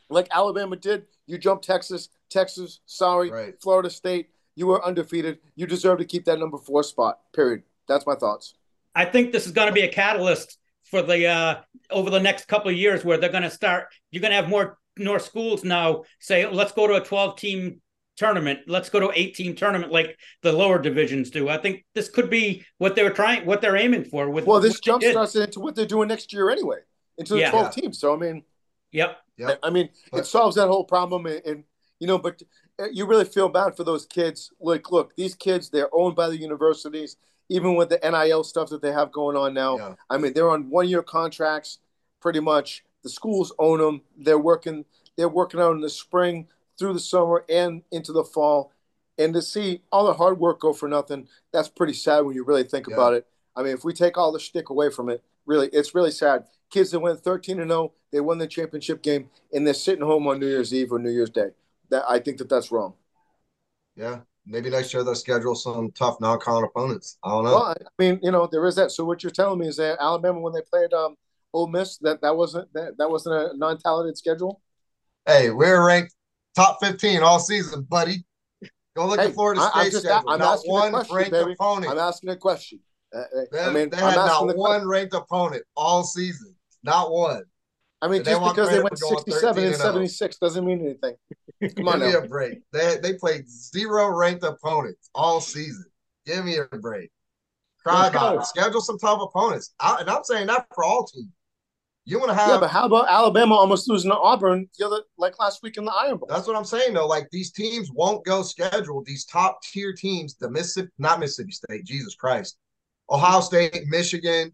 like 0.09 0.27
Alabama 0.31 0.75
did, 0.75 1.05
you 1.25 1.37
jump 1.37 1.61
Texas. 1.61 2.09
Texas, 2.29 2.79
sorry, 2.85 3.29
right. 3.29 3.61
Florida 3.61 3.89
State 3.89 4.29
you 4.55 4.67
were 4.67 4.83
undefeated. 4.85 5.39
You 5.55 5.65
deserve 5.65 5.99
to 5.99 6.05
keep 6.05 6.25
that 6.25 6.39
number 6.39 6.57
four 6.57 6.83
spot. 6.83 7.19
Period. 7.33 7.63
That's 7.87 8.05
my 8.05 8.15
thoughts. 8.15 8.53
I 8.93 9.05
think 9.05 9.31
this 9.31 9.45
is 9.45 9.51
going 9.51 9.67
to 9.67 9.73
be 9.73 9.81
a 9.81 9.91
catalyst 9.91 10.57
for 10.83 11.01
the 11.01 11.27
uh, 11.27 11.61
over 11.89 12.09
the 12.09 12.19
next 12.19 12.47
couple 12.47 12.69
of 12.69 12.77
years 12.77 13.05
where 13.05 13.17
they're 13.17 13.31
going 13.31 13.43
to 13.43 13.49
start. 13.49 13.87
You're 14.11 14.21
going 14.21 14.31
to 14.31 14.35
have 14.35 14.49
more 14.49 14.77
more 14.99 15.19
schools 15.19 15.63
now 15.63 16.03
say, 16.19 16.45
let's 16.47 16.73
go 16.73 16.85
to 16.85 16.95
a 16.95 17.03
12 17.03 17.37
team 17.37 17.81
tournament. 18.17 18.59
Let's 18.67 18.89
go 18.89 18.99
to 18.99 19.11
18 19.13 19.55
tournament 19.55 19.91
like 19.91 20.17
the 20.41 20.51
lower 20.51 20.79
divisions 20.79 21.29
do. 21.29 21.49
I 21.49 21.57
think 21.57 21.85
this 21.95 22.09
could 22.09 22.29
be 22.29 22.65
what 22.77 22.95
they 22.95 23.03
were 23.03 23.09
trying, 23.09 23.45
what 23.45 23.61
they're 23.61 23.77
aiming 23.77 24.05
for. 24.05 24.29
With 24.29 24.45
well, 24.45 24.59
this 24.59 24.79
jump 24.79 25.03
starts 25.03 25.35
into 25.35 25.59
what 25.59 25.75
they're 25.75 25.85
doing 25.85 26.07
next 26.07 26.31
year 26.33 26.49
anyway, 26.49 26.77
into 27.17 27.33
the 27.33 27.41
yeah. 27.41 27.51
12 27.51 27.75
teams. 27.75 27.99
So 27.99 28.13
I 28.13 28.17
mean, 28.17 28.43
yep, 28.91 29.17
yep. 29.37 29.59
I 29.63 29.69
mean, 29.69 29.89
but, 30.11 30.21
it 30.21 30.25
solves 30.25 30.55
that 30.55 30.67
whole 30.67 30.83
problem, 30.83 31.25
and, 31.25 31.41
and 31.45 31.63
you 31.99 32.07
know, 32.07 32.17
but 32.17 32.41
uh, 32.79 32.87
you 32.91 33.05
really 33.05 33.25
feel 33.25 33.49
bad 33.49 33.75
for 33.75 33.83
those 33.83 34.05
kids. 34.05 34.51
Like, 34.59 34.91
look, 34.91 35.15
these 35.15 35.35
kids, 35.35 35.69
they're 35.69 35.93
owned 35.93 36.15
by 36.15 36.29
the 36.29 36.37
universities, 36.37 37.17
even 37.49 37.75
with 37.75 37.89
the 37.89 37.99
NIL 38.03 38.43
stuff 38.43 38.69
that 38.69 38.81
they 38.81 38.91
have 38.91 39.11
going 39.11 39.37
on 39.37 39.53
now. 39.53 39.77
Yeah. 39.77 39.93
I 40.09 40.17
mean, 40.17 40.33
they're 40.33 40.49
on 40.49 40.69
one 40.69 40.87
year 40.87 41.03
contracts 41.03 41.79
pretty 42.19 42.39
much. 42.39 42.83
The 43.03 43.09
schools 43.09 43.51
own 43.57 43.79
them. 43.79 44.01
They're 44.17 44.37
working, 44.37 44.85
they're 45.17 45.27
working 45.27 45.59
out 45.59 45.73
in 45.73 45.81
the 45.81 45.89
spring 45.89 46.47
through 46.81 46.93
the 46.93 46.99
summer 46.99 47.45
and 47.47 47.83
into 47.91 48.11
the 48.11 48.23
fall. 48.23 48.73
And 49.17 49.33
to 49.35 49.41
see 49.41 49.81
all 49.91 50.07
the 50.07 50.13
hard 50.13 50.39
work 50.39 50.59
go 50.59 50.73
for 50.73 50.89
nothing, 50.89 51.27
that's 51.53 51.69
pretty 51.69 51.93
sad 51.93 52.21
when 52.21 52.35
you 52.35 52.43
really 52.43 52.63
think 52.63 52.87
yeah. 52.87 52.95
about 52.95 53.13
it. 53.13 53.27
I 53.55 53.61
mean, 53.61 53.73
if 53.73 53.83
we 53.83 53.93
take 53.93 54.17
all 54.17 54.31
the 54.31 54.39
shtick 54.39 54.69
away 54.69 54.89
from 54.89 55.09
it, 55.09 55.23
really, 55.45 55.69
it's 55.71 55.93
really 55.93 56.11
sad. 56.11 56.45
Kids 56.71 56.89
that 56.91 56.99
went 56.99 57.19
13 57.19 57.59
and 57.59 57.69
0, 57.69 57.93
they 58.11 58.19
won 58.19 58.39
the 58.39 58.47
championship 58.47 59.03
game, 59.03 59.29
and 59.53 59.67
they're 59.67 59.73
sitting 59.75 60.03
home 60.03 60.27
on 60.27 60.39
New 60.39 60.47
Year's 60.47 60.73
Eve 60.73 60.91
or 60.91 60.97
New 60.97 61.11
Year's 61.11 61.29
Day 61.29 61.49
that 61.91 62.03
I 62.09 62.17
think 62.17 62.39
that 62.39 62.49
that's 62.49 62.71
wrong. 62.71 62.93
Yeah, 63.95 64.21
maybe 64.47 64.71
next 64.71 64.93
year 64.93 65.03
they'll 65.03 65.13
schedule 65.13 65.53
some 65.53 65.91
tough 65.91 66.19
non-con 66.19 66.63
opponents. 66.63 67.17
I 67.23 67.29
don't 67.29 67.43
know. 67.43 67.55
Well, 67.55 67.75
I 67.79 67.91
mean, 67.99 68.19
you 68.23 68.31
know, 68.31 68.47
there 68.51 68.65
is 68.65 68.75
that. 68.77 68.91
So 68.91 69.05
what 69.05 69.21
you're 69.21 69.31
telling 69.31 69.59
me 69.59 69.67
is 69.67 69.77
that 69.77 69.99
Alabama, 69.99 70.39
when 70.39 70.53
they 70.53 70.61
played 70.61 70.93
um, 70.93 71.15
Ole 71.53 71.67
Miss, 71.67 71.97
that 71.97 72.21
that 72.21 72.35
wasn't 72.35 72.73
that, 72.73 72.97
that 72.97 73.11
wasn't 73.11 73.35
a 73.35 73.55
non-talented 73.55 74.17
schedule. 74.17 74.61
Hey, 75.27 75.51
we're 75.51 75.85
ranked 75.85 76.15
top 76.55 76.79
15 76.81 77.21
all 77.21 77.39
season, 77.39 77.83
buddy. 77.83 78.23
Go 78.95 79.07
look 79.07 79.19
hey, 79.19 79.27
at 79.27 79.33
Florida 79.33 79.61
State 79.61 79.71
I'm 79.73 79.91
just, 79.91 80.03
schedule. 80.03 80.29
I'm 80.29 80.39
not 80.39 80.59
one 80.65 80.91
question, 80.91 81.15
ranked 81.15 81.31
baby. 81.31 81.53
opponent. 81.53 81.91
I'm 81.91 81.99
asking 81.99 82.29
a 82.29 82.35
question. 82.35 82.79
Uh, 83.15 83.23
they, 83.51 83.59
I 83.59 83.71
mean, 83.71 83.89
they 83.89 83.97
had 83.97 84.15
not 84.15 84.55
one 84.57 84.87
ranked 84.87 85.13
opponent 85.13 85.63
all 85.75 86.03
season. 86.03 86.55
Not 86.83 87.11
one. 87.11 87.43
I 88.01 88.07
mean, 88.07 88.23
just 88.23 88.41
because 88.41 88.69
they 88.69 88.81
went 88.81 88.97
67 88.97 89.63
and 89.63 89.75
76 89.75 90.37
doesn't 90.37 90.65
mean 90.65 90.81
anything. 90.81 91.15
Come 91.75 91.87
on, 91.87 91.99
Give 91.99 92.07
me 92.07 92.13
now. 92.13 92.19
a 92.19 92.27
break. 92.27 92.59
They 92.73 92.97
they 93.01 93.13
played 93.13 93.47
zero 93.47 94.09
ranked 94.09 94.43
opponents 94.43 95.09
all 95.13 95.39
season. 95.39 95.85
Give 96.25 96.43
me 96.43 96.57
a 96.57 96.65
break. 96.77 97.11
Cry 97.83 98.07
about 98.07 98.37
it. 98.37 98.45
Schedule 98.45 98.81
some 98.81 98.97
tough 98.97 99.21
opponents. 99.21 99.73
I, 99.79 99.97
and 99.99 100.09
I'm 100.09 100.23
saying 100.23 100.47
that 100.47 100.65
for 100.73 100.83
all 100.83 101.05
teams. 101.05 101.29
You 102.11 102.19
want 102.19 102.29
to 102.31 102.35
have 102.35 102.49
yeah, 102.49 102.59
but 102.59 102.69
how 102.69 102.87
about 102.87 103.07
Alabama 103.07 103.55
almost 103.55 103.87
losing 103.87 104.11
to 104.11 104.17
Auburn 104.17 104.67
the 104.77 104.85
other 104.85 104.99
like 105.17 105.39
last 105.39 105.63
week 105.63 105.77
in 105.77 105.85
the 105.85 105.93
Iron 105.93 106.17
Bowl? 106.17 106.27
That's 106.27 106.45
what 106.45 106.57
I'm 106.57 106.65
saying 106.65 106.93
though. 106.93 107.07
Like 107.07 107.29
these 107.31 107.53
teams 107.53 107.89
won't 107.89 108.25
go 108.25 108.43
schedule 108.43 109.01
these 109.05 109.23
top 109.23 109.63
tier 109.63 109.93
teams. 109.93 110.35
The 110.35 110.51
Mississippi, 110.51 110.89
not 110.97 111.21
Mississippi 111.21 111.53
State, 111.53 111.85
Jesus 111.85 112.13
Christ, 112.15 112.57
Ohio 113.09 113.39
State, 113.39 113.83
Michigan, 113.87 114.51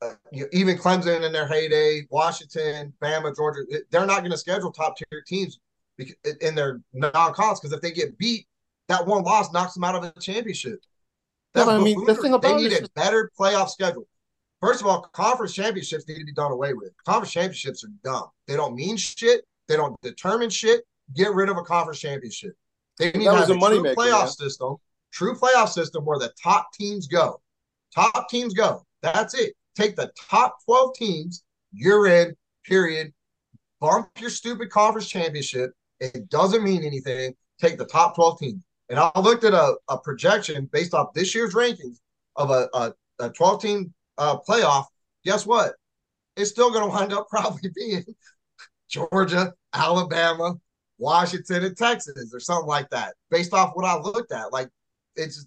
uh, 0.00 0.12
even 0.52 0.78
Clemson 0.78 1.26
in 1.26 1.32
their 1.32 1.48
heyday, 1.48 2.06
Washington, 2.10 2.92
Bama, 3.02 3.34
Georgia, 3.34 3.62
they're 3.90 4.06
not 4.06 4.20
going 4.20 4.30
to 4.30 4.38
schedule 4.38 4.70
top 4.70 4.94
tier 4.96 5.24
teams 5.26 5.58
in 6.40 6.54
their 6.54 6.80
non-cons 6.92 7.58
because 7.58 7.72
if 7.72 7.80
they 7.80 7.90
get 7.90 8.16
beat, 8.16 8.46
that 8.86 9.04
one 9.04 9.24
loss 9.24 9.52
knocks 9.52 9.74
them 9.74 9.82
out 9.82 9.96
of 9.96 10.02
the 10.02 10.20
championship. 10.20 10.78
That's 11.52 11.68
I 11.68 11.78
mean, 11.78 12.04
the 12.04 12.14
thing 12.14 12.32
about 12.32 12.58
they 12.58 12.62
need 12.62 12.72
a 12.74 12.88
better 12.94 13.32
playoff 13.36 13.70
schedule. 13.70 14.06
First 14.64 14.80
of 14.80 14.86
all, 14.86 15.02
conference 15.12 15.52
championships 15.52 16.08
need 16.08 16.20
to 16.20 16.24
be 16.24 16.32
done 16.32 16.50
away 16.50 16.72
with. 16.72 16.94
Conference 17.04 17.32
championships 17.32 17.84
are 17.84 17.90
dumb. 18.02 18.28
They 18.48 18.56
don't 18.56 18.74
mean 18.74 18.96
shit. 18.96 19.44
They 19.68 19.76
don't 19.76 19.94
determine 20.00 20.48
shit. 20.48 20.86
Get 21.14 21.34
rid 21.34 21.50
of 21.50 21.58
a 21.58 21.62
conference 21.62 22.00
championship. 22.00 22.54
They 22.98 23.12
need 23.12 23.26
that 23.26 23.32
to 23.32 23.38
have 23.40 23.50
a, 23.50 23.56
money 23.56 23.74
true 23.74 23.82
maker, 23.82 24.00
playoff 24.00 24.30
system. 24.30 24.76
True 25.12 25.34
playoff 25.34 25.68
system 25.68 26.06
where 26.06 26.18
the 26.18 26.32
top 26.42 26.72
teams 26.72 27.06
go. 27.08 27.42
Top 27.94 28.30
teams 28.30 28.54
go. 28.54 28.86
That's 29.02 29.34
it. 29.34 29.52
Take 29.76 29.96
the 29.96 30.10
top 30.18 30.56
12 30.64 30.94
teams, 30.94 31.44
you're 31.70 32.06
in, 32.06 32.34
period. 32.64 33.12
Bump 33.82 34.08
your 34.18 34.30
stupid 34.30 34.70
conference 34.70 35.10
championship. 35.10 35.72
It 36.00 36.30
doesn't 36.30 36.64
mean 36.64 36.84
anything. 36.84 37.34
Take 37.60 37.76
the 37.76 37.84
top 37.84 38.14
12 38.14 38.38
teams. 38.38 38.64
And 38.88 38.98
I 38.98 39.10
looked 39.20 39.44
at 39.44 39.52
a, 39.52 39.76
a 39.90 39.98
projection 39.98 40.70
based 40.72 40.94
off 40.94 41.12
this 41.12 41.34
year's 41.34 41.52
rankings 41.52 41.98
of 42.36 42.48
a, 42.48 42.70
a, 42.72 42.94
a 43.18 43.28
12 43.28 43.60
team 43.60 43.94
uh, 44.18 44.38
playoff. 44.38 44.86
Guess 45.24 45.46
what? 45.46 45.74
It's 46.36 46.50
still 46.50 46.70
going 46.70 46.84
to 46.84 46.90
wind 46.90 47.12
up 47.12 47.28
probably 47.30 47.70
being 47.74 48.04
Georgia, 48.88 49.52
Alabama, 49.72 50.54
Washington 50.98 51.64
and 51.64 51.76
Texas 51.76 52.32
or 52.32 52.40
something 52.40 52.68
like 52.68 52.88
that, 52.90 53.14
based 53.30 53.52
off 53.52 53.72
what 53.74 53.84
I 53.84 53.98
looked 53.98 54.32
at. 54.32 54.52
Like 54.52 54.68
it's 55.16 55.46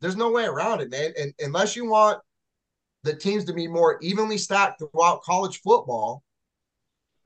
there's 0.00 0.16
no 0.16 0.30
way 0.30 0.44
around 0.44 0.80
it, 0.80 0.90
man. 0.90 1.12
And 1.18 1.34
unless 1.40 1.76
you 1.76 1.88
want 1.88 2.20
the 3.02 3.14
teams 3.14 3.44
to 3.44 3.52
be 3.52 3.66
more 3.66 3.98
evenly 4.00 4.38
stacked 4.38 4.80
throughout 4.80 5.22
college 5.22 5.60
football, 5.60 6.22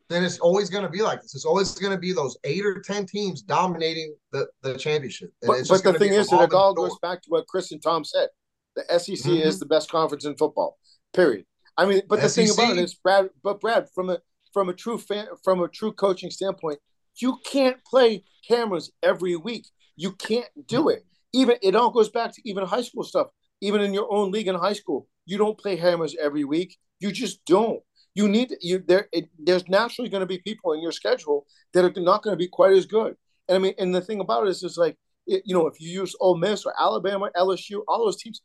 then 0.09 0.23
it's 0.25 0.39
always 0.39 0.69
going 0.69 0.85
to 0.85 0.91
be 0.91 1.03
like 1.03 1.23
this. 1.23 1.35
It's 1.35 1.45
always 1.45 1.75
going 1.79 1.93
to 1.93 1.99
be 1.99 2.13
those 2.13 2.37
eight 2.45 2.67
or 2.67 2.81
ten 2.81 3.07
teams 3.07 3.43
dominating 3.43 4.15
the, 4.33 4.47
the 4.63 4.77
championship. 4.77 5.33
And 5.43 5.49
but, 5.49 5.69
but 5.69 5.93
the 5.93 5.99
thing 5.99 6.13
is, 6.13 6.33
it 6.33 6.53
all 6.53 6.75
goes 6.75 6.99
back 7.01 7.23
to 7.23 7.31
what 7.31 7.47
Chris 7.47 7.73
and 7.73 7.83
Tom 7.83 8.05
said. 8.05 8.29
The 8.77 8.99
SEC 8.99 9.31
mm-hmm. 9.31 9.47
is 9.47 9.59
the 9.59 9.67
best 9.67 9.91
conference 9.91 10.25
in 10.25 10.37
football. 10.37 10.79
Period. 11.13 11.45
I 11.77 11.87
mean, 11.87 12.03
but 12.09 12.21
the 12.21 12.29
thing 12.29 12.51
about 12.51 12.77
it 12.77 12.79
is, 12.79 12.95
Brad. 12.95 13.31
But 13.43 13.61
Brad, 13.61 13.89
from 13.95 14.11
a 14.11 14.19
from 14.53 14.69
a 14.69 14.73
true 14.73 14.99
fan, 14.99 15.27
from 15.43 15.61
a 15.61 15.69
true 15.69 15.93
coaching 15.93 16.31
standpoint, 16.31 16.79
you 17.17 17.39
can't 17.45 17.83
play 17.85 18.25
cameras 18.47 18.93
every 19.03 19.37
week. 19.37 19.67
You 19.97 20.13
can't 20.13 20.49
do 20.67 20.89
it. 20.89 21.05
Even 21.33 21.57
it 21.63 21.75
all 21.75 21.91
goes 21.91 22.11
back 22.11 22.33
to 22.33 22.43
even 22.49 22.65
high 22.65 22.83
school 22.83 23.03
stuff. 23.03 23.29
Even 23.61 23.81
in 23.81 23.95
your 23.95 24.13
own 24.13 24.31
league 24.31 24.49
in 24.49 24.55
high 24.55 24.73
school, 24.73 25.09
you 25.27 25.39
don't 25.39 25.59
play 25.59 25.77
hammers 25.77 26.15
every 26.21 26.45
week. 26.45 26.77
You 27.01 27.13
just 27.13 27.45
don't. 27.45 27.81
You 28.15 28.29
need 28.29 28.55
you 28.61 28.83
there. 28.87 29.09
It, 29.13 29.29
there's 29.39 29.69
naturally 29.69 30.09
going 30.09 30.21
to 30.21 30.27
be 30.27 30.39
people 30.39 30.73
in 30.73 30.81
your 30.81 30.93
schedule 30.93 31.47
that 31.73 31.85
are 31.85 32.01
not 32.01 32.23
going 32.23 32.35
to 32.35 32.39
be 32.39 32.49
quite 32.49 32.73
as 32.73 32.87
good. 32.87 33.17
And 33.49 33.57
I 33.57 33.59
mean, 33.59 33.75
and 33.79 33.95
the 33.95 34.01
thing 34.01 34.21
about 34.21 34.47
it 34.47 34.51
is, 34.51 34.63
is 34.63 34.77
like 34.77 34.97
it, 35.27 35.43
you 35.45 35.55
know, 35.55 35.67
if 35.67 35.81
you 35.81 35.89
use 35.89 36.15
Ole 36.21 36.37
Miss 36.37 36.65
or 36.65 36.75
Alabama, 36.79 37.31
LSU, 37.37 37.83
all 37.89 38.05
those 38.05 38.21
teams, 38.21 38.41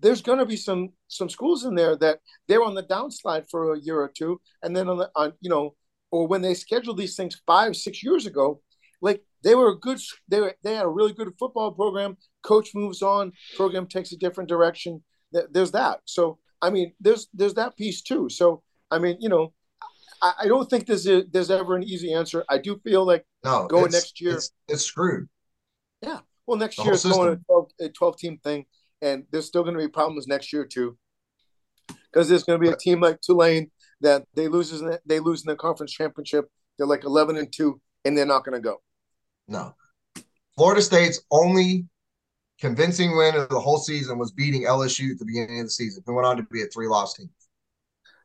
there's 0.00 0.22
going 0.22 0.38
to 0.38 0.46
be 0.46 0.56
some 0.56 0.90
some 1.08 1.28
schools 1.28 1.64
in 1.64 1.74
there 1.74 1.96
that 1.96 2.20
they're 2.48 2.64
on 2.64 2.74
the 2.74 2.82
downslide 2.82 3.48
for 3.50 3.74
a 3.74 3.80
year 3.80 4.00
or 4.00 4.10
two, 4.14 4.40
and 4.62 4.76
then 4.76 4.88
on 4.88 4.98
the 4.98 5.10
on 5.14 5.32
you 5.40 5.50
know, 5.50 5.74
or 6.10 6.26
when 6.26 6.42
they 6.42 6.54
scheduled 6.54 6.96
these 6.96 7.16
things 7.16 7.40
five 7.46 7.76
six 7.76 8.02
years 8.02 8.26
ago, 8.26 8.60
like 9.00 9.22
they 9.42 9.54
were 9.54 9.70
a 9.70 9.78
good 9.78 9.98
they 10.28 10.40
were 10.40 10.54
they 10.62 10.74
had 10.74 10.86
a 10.86 10.88
really 10.88 11.12
good 11.12 11.32
football 11.38 11.72
program. 11.72 12.16
Coach 12.42 12.70
moves 12.74 13.02
on, 13.02 13.32
program 13.56 13.86
takes 13.86 14.12
a 14.12 14.16
different 14.16 14.48
direction. 14.48 15.02
There's 15.32 15.72
that. 15.72 16.00
So 16.04 16.38
I 16.62 16.70
mean, 16.70 16.92
there's 17.00 17.28
there's 17.34 17.54
that 17.54 17.76
piece 17.76 18.02
too. 18.02 18.28
So 18.28 18.62
I 18.90 18.98
mean, 18.98 19.16
you 19.20 19.28
know, 19.28 19.52
I, 20.22 20.32
I 20.40 20.46
don't 20.46 20.68
think 20.68 20.86
there's 20.86 21.06
a, 21.06 21.24
there's 21.30 21.50
ever 21.50 21.76
an 21.76 21.82
easy 21.82 22.12
answer. 22.12 22.44
I 22.48 22.58
do 22.58 22.78
feel 22.84 23.04
like 23.04 23.24
no, 23.44 23.66
going 23.66 23.92
next 23.92 24.20
year, 24.20 24.34
it's, 24.34 24.52
it's, 24.68 24.84
screwed. 24.84 25.28
Yeah. 26.02 26.20
Well, 26.46 26.58
next 26.58 26.76
the 26.76 26.84
year 26.84 26.94
it's 26.94 27.04
going 27.04 27.32
a 27.32 27.36
12, 27.36 27.70
a 27.80 27.88
12 27.88 28.16
team 28.16 28.38
thing, 28.42 28.66
and 29.02 29.24
there's 29.30 29.46
still 29.46 29.62
going 29.62 29.74
to 29.74 29.80
be 29.80 29.88
problems 29.88 30.26
next 30.26 30.52
year 30.52 30.64
too, 30.64 30.96
because 32.12 32.28
there's 32.28 32.44
going 32.44 32.60
to 32.60 32.64
be 32.64 32.72
a 32.72 32.76
team 32.76 33.00
like 33.00 33.20
Tulane 33.20 33.70
that 34.00 34.24
they 34.34 34.48
loses 34.48 34.82
they 35.06 35.20
lose 35.20 35.44
in 35.44 35.50
the 35.50 35.56
conference 35.56 35.92
championship. 35.92 36.46
They're 36.78 36.86
like 36.86 37.04
11 37.04 37.36
and 37.36 37.52
two, 37.52 37.80
and 38.04 38.16
they're 38.16 38.26
not 38.26 38.44
going 38.44 38.60
to 38.60 38.62
go. 38.62 38.80
No, 39.48 39.74
Florida 40.56 40.82
State's 40.82 41.20
only 41.30 41.86
convincing 42.60 43.16
win 43.16 43.34
of 43.34 43.48
the 43.48 43.60
whole 43.60 43.78
season 43.78 44.18
was 44.18 44.30
beating 44.30 44.64
LSU 44.64 45.12
at 45.12 45.18
the 45.18 45.24
beginning 45.24 45.60
of 45.60 45.66
the 45.66 45.70
season, 45.70 46.02
who 46.06 46.14
went 46.14 46.26
on 46.26 46.36
to 46.36 46.42
be 46.44 46.62
a 46.62 46.66
three 46.66 46.86
loss 46.86 47.14
team. 47.14 47.30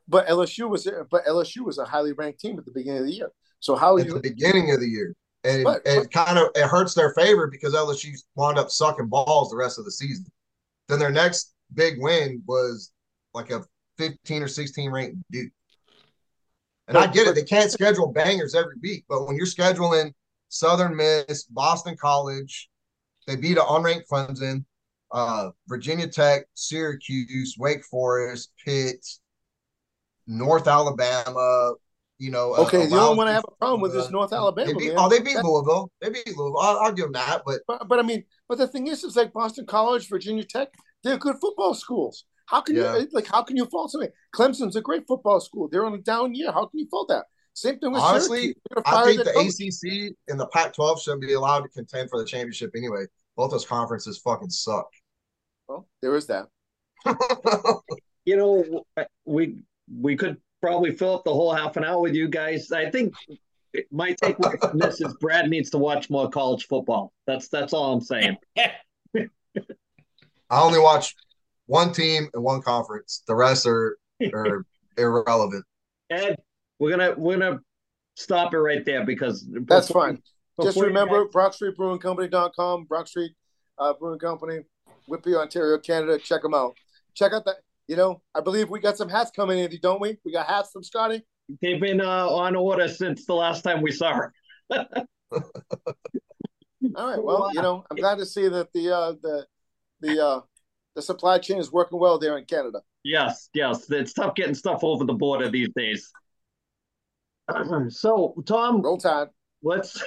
But 0.08 0.26
LSU 0.28 0.68
was 0.68 0.88
but 1.10 1.24
LSU 1.26 1.64
was 1.64 1.78
a 1.78 1.84
highly 1.84 2.12
ranked 2.12 2.40
team 2.40 2.58
at 2.58 2.64
the 2.64 2.70
beginning 2.70 3.00
of 3.00 3.06
the 3.06 3.14
year. 3.14 3.30
So 3.60 3.74
how 3.74 3.98
at 3.98 4.06
you, 4.06 4.14
the 4.14 4.20
beginning 4.20 4.70
of 4.70 4.80
the 4.80 4.88
year, 4.88 5.14
and 5.42 5.64
but, 5.64 5.82
it, 5.84 6.04
it 6.04 6.10
kind 6.12 6.38
of 6.38 6.48
it 6.54 6.66
hurts 6.66 6.94
their 6.94 7.12
favor 7.14 7.48
because 7.48 7.74
LSU 7.74 8.12
wound 8.34 8.58
up 8.58 8.70
sucking 8.70 9.08
balls 9.08 9.50
the 9.50 9.56
rest 9.56 9.78
of 9.78 9.84
the 9.84 9.90
season. 9.90 10.26
Then 10.88 10.98
their 10.98 11.10
next 11.10 11.54
big 11.74 12.00
win 12.00 12.42
was 12.46 12.92
like 13.34 13.50
a 13.50 13.64
15 13.98 14.42
or 14.42 14.48
16 14.48 14.90
ranked 14.90 15.16
Duke. 15.30 15.52
And 16.88 16.96
I 16.96 17.08
get 17.08 17.26
it; 17.26 17.34
they 17.34 17.42
can't 17.42 17.70
schedule 17.70 18.12
bangers 18.12 18.54
every 18.54 18.76
week, 18.80 19.04
but 19.08 19.26
when 19.26 19.36
you're 19.36 19.46
scheduling 19.46 20.12
Southern 20.48 20.94
Miss, 20.94 21.44
Boston 21.44 21.96
College, 21.96 22.70
they 23.26 23.34
beat 23.34 23.58
an 23.58 23.64
unranked 23.64 24.06
Clemson, 24.10 24.64
uh, 25.10 25.50
Virginia 25.66 26.06
Tech, 26.06 26.44
Syracuse, 26.54 27.56
Wake 27.58 27.84
Forest, 27.84 28.52
Pitt, 28.64 29.04
North 30.28 30.68
Alabama, 30.68 31.72
you 32.18 32.30
know. 32.30 32.54
Uh, 32.54 32.62
okay, 32.62 32.86
the 32.86 32.96
only 32.96 33.16
one 33.16 33.28
I 33.28 33.32
have 33.32 33.44
a 33.46 33.52
problem 33.52 33.80
with 33.80 33.94
is 33.94 34.10
North 34.10 34.32
Alabama. 34.32 34.72
They 34.72 34.78
beat, 34.78 34.92
oh, 34.96 35.08
they 35.08 35.20
beat 35.20 35.36
Louisville. 35.36 35.90
They 36.00 36.10
beat 36.10 36.26
Louisville. 36.26 36.58
I'll, 36.58 36.78
I'll, 36.78 36.92
give 36.92 37.06
them 37.06 37.12
that. 37.12 37.42
But, 37.44 37.60
but 37.66 37.88
but 37.88 37.98
I 37.98 38.02
mean, 38.02 38.24
but 38.48 38.58
the 38.58 38.68
thing 38.68 38.86
is, 38.86 39.04
is 39.04 39.16
like 39.16 39.32
Boston 39.32 39.66
College, 39.66 40.08
Virginia 40.08 40.44
Tech, 40.44 40.68
they're 41.02 41.18
good 41.18 41.36
football 41.40 41.74
schools. 41.74 42.24
How 42.46 42.60
can 42.60 42.76
yeah. 42.76 42.96
you 42.96 43.08
like? 43.12 43.26
How 43.26 43.42
can 43.42 43.56
you 43.56 43.66
fault 43.66 43.90
something? 43.90 44.10
Clemson's 44.34 44.76
a 44.76 44.80
great 44.80 45.06
football 45.06 45.40
school. 45.40 45.68
They're 45.70 45.84
on 45.84 45.94
a 45.94 45.98
down 45.98 46.34
year. 46.34 46.52
How 46.52 46.66
can 46.66 46.78
you 46.78 46.86
fault 46.88 47.08
that? 47.08 47.24
Same 47.54 47.78
thing 47.78 47.92
with 47.92 48.02
honestly. 48.02 48.54
I 48.84 49.04
think 49.04 49.24
the 49.24 49.32
coach. 49.32 49.46
ACC 49.46 50.14
and 50.28 50.38
the 50.38 50.46
Pac-12 50.48 51.00
should 51.00 51.20
be 51.20 51.32
allowed 51.32 51.60
to 51.60 51.68
contend 51.70 52.10
for 52.10 52.18
the 52.18 52.26
championship 52.26 52.70
anyway. 52.76 53.06
Both 53.34 53.50
those 53.50 53.64
conferences 53.64 54.18
fucking 54.18 54.50
suck. 54.50 54.88
Well, 55.66 55.88
there 56.02 56.14
is 56.16 56.26
that. 56.26 56.48
you 58.24 58.36
know, 58.36 58.84
we 59.24 59.56
we 59.90 60.16
could 60.16 60.36
probably 60.60 60.92
fill 60.92 61.14
up 61.14 61.24
the 61.24 61.32
whole 61.32 61.54
half 61.54 61.76
an 61.76 61.84
hour 61.84 62.00
with 62.00 62.14
you 62.14 62.28
guys. 62.28 62.72
I 62.72 62.90
think 62.90 63.14
my 63.90 64.12
takeaway 64.14 64.58
from 64.70 64.78
this 64.78 65.00
is 65.00 65.14
Brad 65.20 65.48
needs 65.48 65.70
to 65.70 65.78
watch 65.78 66.10
more 66.10 66.28
college 66.28 66.66
football. 66.66 67.12
That's 67.26 67.48
that's 67.48 67.72
all 67.72 67.92
I'm 67.92 68.00
saying. 68.00 68.36
I 70.48 70.60
only 70.60 70.78
watch 70.78 71.14
one 71.66 71.92
team 71.92 72.28
and 72.32 72.42
one 72.42 72.62
conference. 72.62 73.22
The 73.26 73.34
rest 73.34 73.66
are 73.66 73.98
are 74.32 74.64
irrelevant. 74.98 75.64
Ed, 76.10 76.36
we're 76.78 76.90
gonna 76.90 77.14
we're 77.16 77.38
gonna 77.38 77.60
stop 78.14 78.54
it 78.54 78.58
right 78.58 78.84
there 78.84 79.04
because 79.04 79.46
that's 79.66 79.88
fine. 79.88 80.22
Just 80.62 80.80
remember 80.80 81.24
guys... 81.24 81.32
Brock 81.32 81.54
Street 81.54 81.76
Brewing 81.76 81.98
Company.com, 81.98 82.84
Brock 82.84 83.08
Street 83.08 83.32
uh, 83.78 83.92
Brewing 83.92 84.18
Company, 84.18 84.60
Whitby, 85.06 85.34
Ontario, 85.34 85.78
Canada. 85.78 86.18
Check 86.18 86.42
them 86.42 86.54
out. 86.54 86.76
Check 87.14 87.32
out 87.32 87.44
that 87.44 87.56
you 87.88 87.96
know, 87.96 88.22
I 88.34 88.40
believe 88.40 88.68
we 88.70 88.80
got 88.80 88.96
some 88.96 89.08
hats 89.08 89.30
coming 89.30 89.58
in, 89.58 89.70
don't 89.80 90.00
we? 90.00 90.18
We 90.24 90.32
got 90.32 90.46
hats 90.46 90.70
from 90.72 90.82
Scotty. 90.82 91.22
They've 91.62 91.80
been 91.80 92.00
uh, 92.00 92.28
on 92.28 92.56
order 92.56 92.88
since 92.88 93.24
the 93.24 93.34
last 93.34 93.62
time 93.62 93.82
we 93.82 93.92
saw 93.92 94.14
her. 94.14 94.34
All 94.70 94.82
right. 96.96 97.22
Well, 97.22 97.50
you 97.52 97.62
know, 97.62 97.84
I'm 97.90 97.96
glad 97.96 98.18
to 98.18 98.26
see 98.26 98.48
that 98.48 98.72
the 98.72 98.94
uh, 98.94 99.12
the 99.22 99.46
the 100.00 100.24
uh, 100.24 100.40
the 100.94 101.02
supply 101.02 101.38
chain 101.38 101.58
is 101.58 101.70
working 101.70 101.98
well 101.98 102.18
there 102.18 102.36
in 102.38 102.44
Canada. 102.44 102.80
Yes, 103.04 103.48
yes. 103.54 103.88
It's 103.90 104.12
tough 104.12 104.34
getting 104.34 104.54
stuff 104.54 104.82
over 104.82 105.04
the 105.04 105.14
border 105.14 105.48
these 105.48 105.68
days. 105.76 106.10
so, 107.90 108.34
Tom, 108.46 108.82
roll 108.82 108.98
tide. 108.98 109.28
Let's 109.62 110.02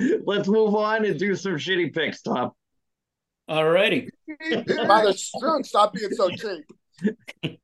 let's 0.26 0.48
move 0.48 0.74
on 0.74 1.06
and 1.06 1.18
do 1.18 1.34
some 1.34 1.54
shitty 1.54 1.94
picks, 1.94 2.20
Tom. 2.22 2.50
All 3.48 3.68
righty. 3.68 4.08
By 4.50 5.04
the 5.04 5.62
stop 5.64 5.94
being 5.94 6.10
so 6.10 6.28
cheap. 6.30 6.64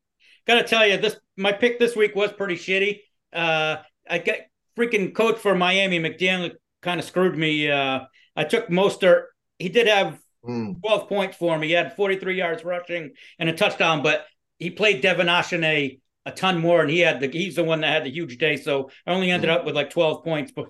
Gotta 0.46 0.62
tell 0.62 0.86
you, 0.86 0.96
this 0.96 1.16
my 1.36 1.52
pick 1.52 1.78
this 1.78 1.96
week 1.96 2.14
was 2.14 2.32
pretty 2.32 2.54
shitty. 2.54 3.00
Uh, 3.32 3.82
I 4.08 4.18
got 4.18 4.38
freaking 4.76 5.14
coach 5.14 5.38
for 5.38 5.54
Miami 5.54 5.98
McDaniel 5.98 6.52
kind 6.82 7.00
of 7.00 7.06
screwed 7.06 7.36
me. 7.36 7.70
Uh, 7.70 8.00
I 8.36 8.44
took 8.44 8.68
Mostert. 8.68 9.24
He 9.58 9.68
did 9.68 9.88
have 9.88 10.20
mm. 10.46 10.80
12 10.80 11.08
points 11.08 11.36
for 11.36 11.58
me. 11.58 11.68
He 11.68 11.72
had 11.72 11.96
43 11.96 12.36
yards 12.36 12.64
rushing 12.64 13.12
and 13.38 13.48
a 13.48 13.52
touchdown, 13.52 14.02
but 14.02 14.26
he 14.58 14.70
played 14.70 15.02
De'Von 15.02 15.26
Achane 15.26 16.00
a 16.24 16.30
ton 16.32 16.58
more, 16.58 16.80
and 16.80 16.90
he 16.90 17.00
had 17.00 17.20
the 17.20 17.28
he's 17.28 17.54
the 17.56 17.64
one 17.64 17.80
that 17.80 17.92
had 17.92 18.04
the 18.04 18.10
huge 18.10 18.38
day. 18.38 18.56
So 18.56 18.90
I 19.06 19.12
only 19.12 19.30
ended 19.30 19.50
mm. 19.50 19.54
up 19.54 19.64
with 19.64 19.74
like 19.74 19.90
12 19.90 20.24
points. 20.24 20.52
But 20.54 20.66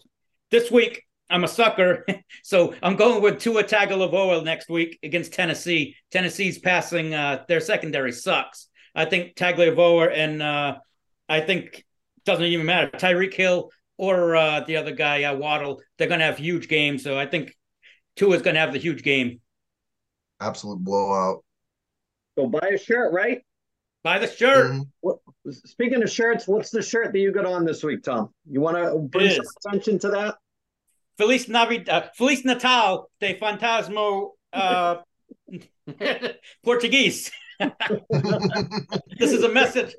this 0.51 0.71
week 0.71 1.03
I'm 1.29 1.45
a 1.45 1.49
sucker, 1.49 2.07
so 2.45 2.75
I'm 2.83 2.97
going 2.97 3.23
with 3.23 3.41
Tua 3.41 3.65
Tagovailoa 3.65 4.45
next 4.45 4.69
week 4.69 4.99
against 5.03 5.33
Tennessee. 5.33 5.97
Tennessee's 6.11 6.59
passing; 6.59 7.15
uh, 7.15 7.45
their 7.49 7.61
secondary 7.61 8.13
sucks. 8.13 8.69
I 8.95 9.05
think 9.05 9.35
Tagovailoa 9.37 10.13
and 10.13 10.43
uh, 10.43 10.77
I 11.29 11.41
think 11.41 11.85
doesn't 12.25 12.45
even 12.45 12.67
matter 12.67 12.91
Tyreek 12.91 13.35
Hill 13.35 13.71
or 13.99 14.37
uh, 14.37 14.61
the 14.61 14.77
other 14.77 14.93
guy 14.93 15.25
uh, 15.25 15.35
Waddle. 15.35 15.81
They're 15.99 16.09
going 16.09 16.21
to 16.21 16.27
have 16.27 16.39
huge 16.39 16.69
games, 16.69 17.03
so 17.03 17.19
I 17.19 17.27
think 17.27 17.57
Tua 18.17 18.37
is 18.37 18.43
going 18.43 18.55
to 18.55 18.61
have 18.61 18.73
the 18.73 18.79
huge 18.79 19.03
game. 19.03 19.41
Absolute 20.41 20.81
blowout. 20.81 21.45
Go 22.37 22.47
buy 22.47 22.71
a 22.75 22.79
shirt, 22.79 23.13
right? 23.13 23.43
Buy 24.03 24.19
the 24.19 24.29
shirt. 24.29 24.73
Mm-hmm. 24.73 24.83
What, 25.01 25.19
speaking 25.51 26.03
of 26.03 26.11
shirts, 26.11 26.47
what's 26.47 26.71
the 26.71 26.83
shirt 26.83 27.13
that 27.13 27.19
you 27.19 27.33
got 27.33 27.47
on 27.47 27.65
this 27.65 27.83
week, 27.83 28.03
Tom? 28.03 28.33
You 28.49 28.61
want 28.61 28.77
to 28.77 28.99
bring 28.99 29.31
some 29.31 29.45
attention 29.65 29.99
to 30.01 30.09
that? 30.11 30.37
Feliz 31.19 31.49
Navidad, 31.49 31.89
uh, 31.89 32.09
Feliz 32.15 32.45
Natal 32.45 33.11
de 33.21 33.39
Fantasmo 33.39 34.31
uh, 34.53 34.97
Portuguese. 36.65 37.31
this 39.19 39.33
is 39.33 39.43
a 39.43 39.49
message. 39.49 39.95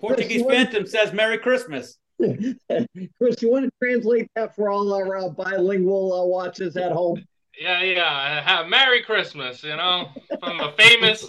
Portuguese 0.00 0.42
Phantom 0.42 0.86
says 0.86 1.12
Merry 1.12 1.38
Christmas. 1.38 1.98
Chris, 2.18 3.42
you 3.42 3.50
want 3.50 3.64
to 3.64 3.70
translate 3.82 4.28
that 4.34 4.54
for 4.54 4.70
all 4.70 4.92
our 4.92 5.16
uh, 5.16 5.28
bilingual 5.28 6.12
uh, 6.12 6.24
watches 6.24 6.76
at 6.76 6.92
home? 6.92 7.24
Yeah, 7.58 7.82
yeah. 7.82 8.42
Have 8.42 8.68
Merry 8.68 9.02
Christmas, 9.02 9.62
you 9.62 9.76
know, 9.76 10.10
from 10.40 10.58
the 10.58 10.72
famous 10.76 11.28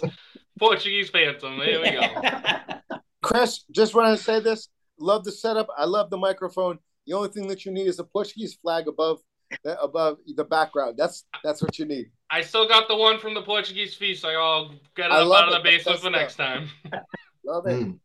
Portuguese 0.58 1.10
Phantom. 1.10 1.58
There 1.58 1.80
we 1.80 1.90
go. 1.90 2.98
Chris, 3.22 3.64
just 3.70 3.94
want 3.94 4.16
to 4.16 4.22
say 4.22 4.40
this. 4.40 4.68
Love 4.98 5.24
the 5.24 5.32
setup. 5.32 5.68
I 5.76 5.86
love 5.86 6.10
the 6.10 6.18
microphone 6.18 6.78
The 7.10 7.16
only 7.16 7.30
thing 7.30 7.48
that 7.48 7.64
you 7.64 7.72
need 7.72 7.88
is 7.88 7.98
a 7.98 8.04
Portuguese 8.04 8.54
flag 8.62 8.86
above 8.86 9.18
above 9.82 10.18
the 10.36 10.44
background. 10.44 10.94
That's 10.96 11.24
that's 11.42 11.60
what 11.60 11.76
you 11.76 11.84
need. 11.84 12.12
I 12.30 12.40
still 12.40 12.68
got 12.68 12.86
the 12.86 12.94
one 12.94 13.18
from 13.18 13.34
the 13.34 13.42
Portuguese 13.42 13.96
feast. 13.96 14.22
So 14.22 14.28
I'll 14.28 14.68
get 14.94 15.06
it 15.06 15.10
up 15.10 15.32
out 15.32 15.48
of 15.48 15.54
the 15.54 15.60
basement 15.68 15.98
for 15.98 16.10
next 16.10 16.36
time. 16.36 16.68
love 17.44 17.66
it. 17.66 17.80
Mm. 17.80 17.98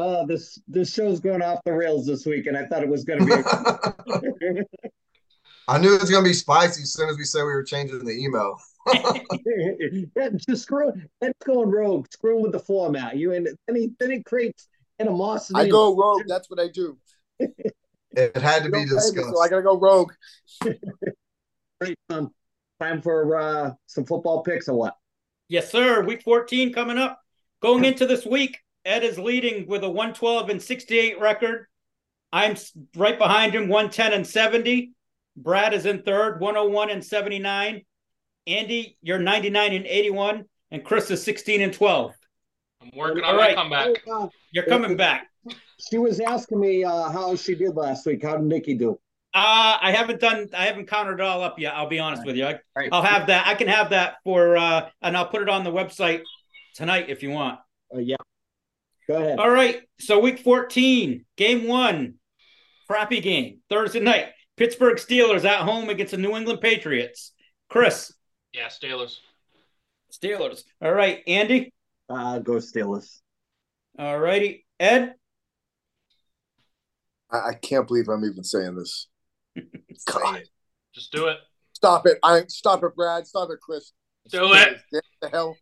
Uh, 0.00 0.26
this 0.26 0.58
this 0.66 0.92
show's 0.92 1.20
going 1.20 1.42
off 1.42 1.60
the 1.64 1.72
rails 1.72 2.06
this 2.06 2.26
week, 2.26 2.46
and 2.46 2.56
I 2.56 2.66
thought 2.66 2.82
it 2.82 2.88
was 2.88 3.04
going 3.04 3.20
to 3.20 3.26
be. 3.26 4.62
I 5.68 5.78
knew 5.78 5.94
it 5.94 6.00
was 6.00 6.10
going 6.10 6.24
to 6.24 6.28
be 6.28 6.34
spicy 6.34 6.82
as 6.82 6.94
soon 6.94 7.08
as 7.08 7.16
we 7.16 7.22
said 7.22 7.42
we 7.42 7.52
were 7.52 7.62
changing 7.62 8.04
the 8.04 8.10
email. 8.10 8.58
yeah, 10.16 10.30
just 10.36 10.62
screw. 10.62 10.92
That's 11.20 11.38
going 11.46 11.70
rogue. 11.70 12.08
Screw 12.10 12.42
with 12.42 12.50
the 12.50 12.58
format. 12.58 13.16
You 13.16 13.34
and 13.34 13.46
then 13.68 13.76
he 13.76 13.92
then 14.00 14.10
it 14.10 14.24
creates 14.24 14.66
animosity. 14.98 15.60
I 15.60 15.68
go 15.68 15.94
rogue. 15.94 16.22
That's 16.26 16.50
what 16.50 16.58
I 16.58 16.66
do. 16.66 16.98
It 18.18 18.36
had 18.36 18.64
to 18.64 18.70
be 18.70 18.84
discussed. 18.84 19.16
Me, 19.16 19.22
so 19.22 19.40
I 19.40 19.48
gotta 19.48 19.62
go 19.62 19.78
rogue. 19.78 20.12
Great, 21.80 21.96
um, 22.10 22.32
time 22.80 23.00
for 23.00 23.36
uh, 23.36 23.70
some 23.86 24.04
football 24.04 24.42
picks 24.42 24.68
or 24.68 24.74
what? 24.74 24.96
Yes, 25.48 25.70
sir. 25.70 26.02
Week 26.04 26.22
14 26.22 26.72
coming 26.72 26.98
up. 26.98 27.20
Going 27.62 27.84
into 27.84 28.06
this 28.06 28.26
week, 28.26 28.58
Ed 28.84 29.04
is 29.04 29.18
leading 29.18 29.68
with 29.68 29.84
a 29.84 29.88
112 29.88 30.50
and 30.50 30.60
68 30.60 31.20
record. 31.20 31.66
I'm 32.32 32.56
right 32.96 33.18
behind 33.18 33.54
him, 33.54 33.68
110 33.68 34.12
and 34.12 34.26
70. 34.26 34.92
Brad 35.36 35.72
is 35.72 35.86
in 35.86 36.02
third, 36.02 36.40
101 36.40 36.90
and 36.90 37.04
79. 37.04 37.84
Andy, 38.48 38.98
you're 39.00 39.18
99 39.18 39.72
and 39.72 39.86
81. 39.86 40.44
And 40.70 40.84
Chris 40.84 41.10
is 41.10 41.22
16 41.22 41.60
and 41.62 41.72
12. 41.72 42.14
I'm 42.82 42.90
working 42.94 43.24
on 43.24 43.36
right. 43.36 43.56
my 43.56 43.62
comeback. 43.62 44.32
You're 44.50 44.66
coming 44.66 44.96
back. 44.96 45.28
She 45.78 45.98
was 45.98 46.20
asking 46.20 46.60
me 46.60 46.84
uh, 46.84 47.10
how 47.10 47.36
she 47.36 47.54
did 47.54 47.76
last 47.76 48.04
week. 48.06 48.22
How 48.22 48.36
did 48.36 48.46
Nikki 48.46 48.74
do? 48.74 48.98
Uh, 49.34 49.78
I 49.80 49.92
haven't 49.92 50.20
done. 50.20 50.48
I 50.56 50.64
haven't 50.66 50.86
counted 50.86 51.14
it 51.14 51.20
all 51.20 51.42
up 51.42 51.58
yet. 51.58 51.74
I'll 51.74 51.88
be 51.88 51.98
honest 51.98 52.20
right. 52.20 52.26
with 52.26 52.36
you. 52.36 52.46
I, 52.46 52.58
right. 52.74 52.88
I'll 52.90 53.02
have 53.02 53.28
that. 53.28 53.46
I 53.46 53.54
can 53.54 53.68
have 53.68 53.90
that 53.90 54.16
for, 54.24 54.56
uh, 54.56 54.88
and 55.02 55.16
I'll 55.16 55.28
put 55.28 55.42
it 55.42 55.48
on 55.48 55.64
the 55.64 55.70
website 55.70 56.22
tonight 56.74 57.06
if 57.08 57.22
you 57.22 57.30
want. 57.30 57.60
Uh, 57.94 57.98
yeah. 57.98 58.16
Go 59.06 59.16
ahead. 59.16 59.38
All 59.38 59.50
right. 59.50 59.80
So 60.00 60.18
week 60.18 60.40
14, 60.40 61.24
game 61.36 61.66
one, 61.66 62.14
crappy 62.88 63.20
game, 63.20 63.60
Thursday 63.68 64.00
night. 64.00 64.26
Pittsburgh 64.56 64.96
Steelers 64.96 65.44
at 65.44 65.60
home 65.60 65.88
against 65.88 66.10
the 66.10 66.18
New 66.18 66.36
England 66.36 66.60
Patriots. 66.60 67.32
Chris. 67.68 68.12
Yeah, 68.52 68.66
Steelers. 68.66 69.18
Steelers. 70.12 70.64
All 70.82 70.92
right, 70.92 71.22
Andy. 71.26 71.72
Uh, 72.08 72.40
go 72.40 72.54
Steelers. 72.54 73.20
All 73.98 74.18
righty, 74.18 74.66
Ed. 74.80 75.14
I, 77.30 77.36
I 77.36 77.54
can't 77.54 77.86
believe 77.86 78.08
I'm 78.08 78.24
even 78.24 78.44
saying 78.44 78.76
this. 78.76 79.08
God. 80.06 80.42
Just 80.94 81.12
do 81.12 81.26
it. 81.26 81.38
Stop 81.72 82.06
it. 82.06 82.18
I 82.22 82.42
stop 82.48 82.82
it, 82.82 82.96
Brad. 82.96 83.26
Stop 83.26 83.50
it, 83.50 83.60
Chris. 83.60 83.92
Do 84.30 84.52
it. 84.52 84.78
What 84.90 85.04
the 85.20 85.28
hell? 85.28 85.56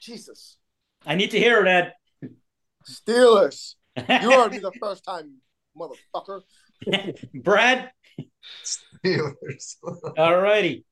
Jesus. 0.00 0.58
I 1.06 1.14
need 1.14 1.30
to 1.30 1.38
hear 1.38 1.64
it, 1.64 1.68
Ed. 1.68 1.92
Steelers. 2.88 3.74
You 3.96 4.04
heard 4.06 4.52
me 4.52 4.58
the 4.58 4.72
first 4.80 5.04
time, 5.04 5.38
motherfucker. 5.76 6.42
Brad. 7.34 7.90
Steelers. 8.64 9.76
All 10.18 10.36
righty. 10.38 10.84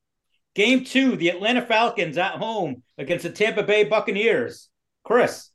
Game 0.53 0.83
two, 0.83 1.15
the 1.15 1.29
Atlanta 1.29 1.61
Falcons 1.61 2.17
at 2.17 2.33
home 2.35 2.83
against 2.97 3.23
the 3.23 3.29
Tampa 3.29 3.63
Bay 3.63 3.85
Buccaneers. 3.85 4.69
Chris. 5.03 5.49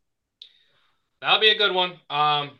That'll 1.21 1.40
be 1.40 1.50
a 1.50 1.59
good 1.59 1.75
one. 1.75 1.95
Um, 2.09 2.52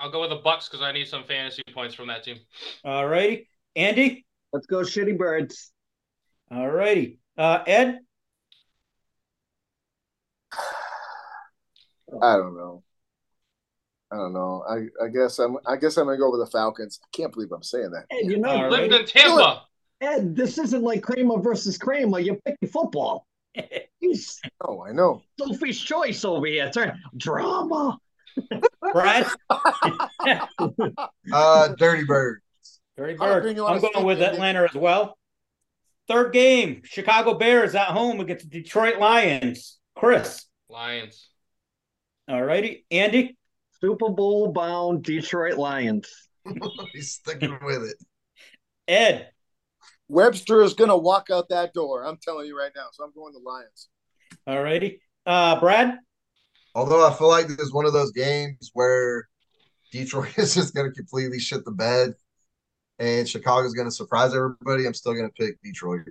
I'll 0.00 0.10
go 0.10 0.22
with 0.22 0.30
the 0.30 0.36
Bucks 0.36 0.68
because 0.68 0.82
I 0.82 0.92
need 0.92 1.06
some 1.08 1.24
fantasy 1.24 1.62
points 1.74 1.94
from 1.94 2.08
that 2.08 2.24
team. 2.24 2.38
All 2.84 3.06
righty. 3.06 3.48
Andy? 3.76 4.24
Let's 4.52 4.66
go 4.66 4.78
shitty 4.78 5.18
birds. 5.18 5.72
All 6.50 6.68
righty. 6.68 7.18
Uh, 7.36 7.62
Ed? 7.66 7.98
I 12.22 12.36
don't 12.36 12.56
know. 12.56 12.82
I 14.10 14.16
don't 14.16 14.32
know. 14.32 14.64
I, 14.68 15.04
I 15.04 15.08
guess 15.08 15.38
I'm 15.38 15.56
I 15.66 15.76
guess 15.76 15.96
I'm 15.96 16.06
gonna 16.06 16.18
go 16.18 16.30
with 16.30 16.40
the 16.40 16.50
Falcons. 16.50 16.98
I 17.04 17.06
can't 17.16 17.32
believe 17.32 17.52
I'm 17.52 17.62
saying 17.62 17.92
that. 17.92 18.06
Hey, 18.10 18.22
you 18.24 18.38
know, 18.38 18.56
you 18.56 18.68
lived 18.68 18.92
in 18.92 19.06
Tampa. 19.06 19.62
Ed, 20.00 20.34
this 20.34 20.58
isn't 20.58 20.82
like 20.82 21.02
Kramer 21.02 21.38
versus 21.38 21.78
Kramer. 21.78 22.18
You're 22.18 22.38
picking 22.44 22.68
football. 22.68 23.26
oh, 24.66 24.82
I 24.82 24.92
know. 24.92 25.22
Sophie's 25.38 25.80
choice 25.80 26.24
over 26.24 26.46
here. 26.46 26.70
Turn 26.70 27.00
drama. 27.16 27.98
Brad? 28.80 29.26
uh, 31.32 31.68
Dirty 31.78 32.04
Bird. 32.04 32.40
Dirty 32.96 33.14
Bird. 33.14 33.58
I'm 33.58 33.80
going 33.80 34.04
with 34.04 34.20
Atlanta 34.22 34.64
as 34.64 34.74
well. 34.74 35.16
Third 36.08 36.32
game, 36.32 36.82
Chicago 36.84 37.34
Bears 37.34 37.74
at 37.74 37.88
home 37.88 38.20
against 38.20 38.50
the 38.50 38.62
Detroit 38.62 38.98
Lions. 38.98 39.78
Chris. 39.94 40.46
Lions. 40.68 41.28
All 42.28 42.42
righty. 42.42 42.84
Andy? 42.90 43.36
Super 43.80 44.10
Bowl 44.10 44.52
bound 44.52 45.04
Detroit 45.04 45.56
Lions. 45.56 46.08
He's 46.92 47.14
sticking 47.14 47.56
with 47.62 47.84
it. 47.84 47.96
Ed. 48.88 49.30
Webster 50.08 50.62
is 50.62 50.74
going 50.74 50.90
to 50.90 50.96
walk 50.96 51.28
out 51.30 51.48
that 51.50 51.72
door. 51.72 52.04
I'm 52.04 52.18
telling 52.20 52.46
you 52.46 52.58
right 52.58 52.72
now. 52.74 52.86
So 52.92 53.04
I'm 53.04 53.12
going 53.12 53.32
the 53.32 53.38
Lions. 53.38 53.88
All 54.46 54.62
righty. 54.62 55.00
Uh, 55.24 55.60
Brad? 55.60 55.98
Although 56.74 57.06
I 57.06 57.12
feel 57.14 57.28
like 57.28 57.48
this 57.48 57.58
is 57.58 57.72
one 57.72 57.86
of 57.86 57.92
those 57.92 58.12
games 58.12 58.70
where 58.74 59.28
Detroit 59.92 60.32
is 60.38 60.54
just 60.54 60.74
going 60.74 60.88
to 60.88 60.94
completely 60.94 61.38
shit 61.38 61.64
the 61.64 61.72
bed 61.72 62.14
and 62.98 63.28
Chicago 63.28 63.66
is 63.66 63.74
going 63.74 63.88
to 63.88 63.94
surprise 63.94 64.34
everybody, 64.34 64.86
I'm 64.86 64.94
still 64.94 65.14
going 65.14 65.28
to 65.28 65.32
pick 65.32 65.60
Detroit. 65.62 66.02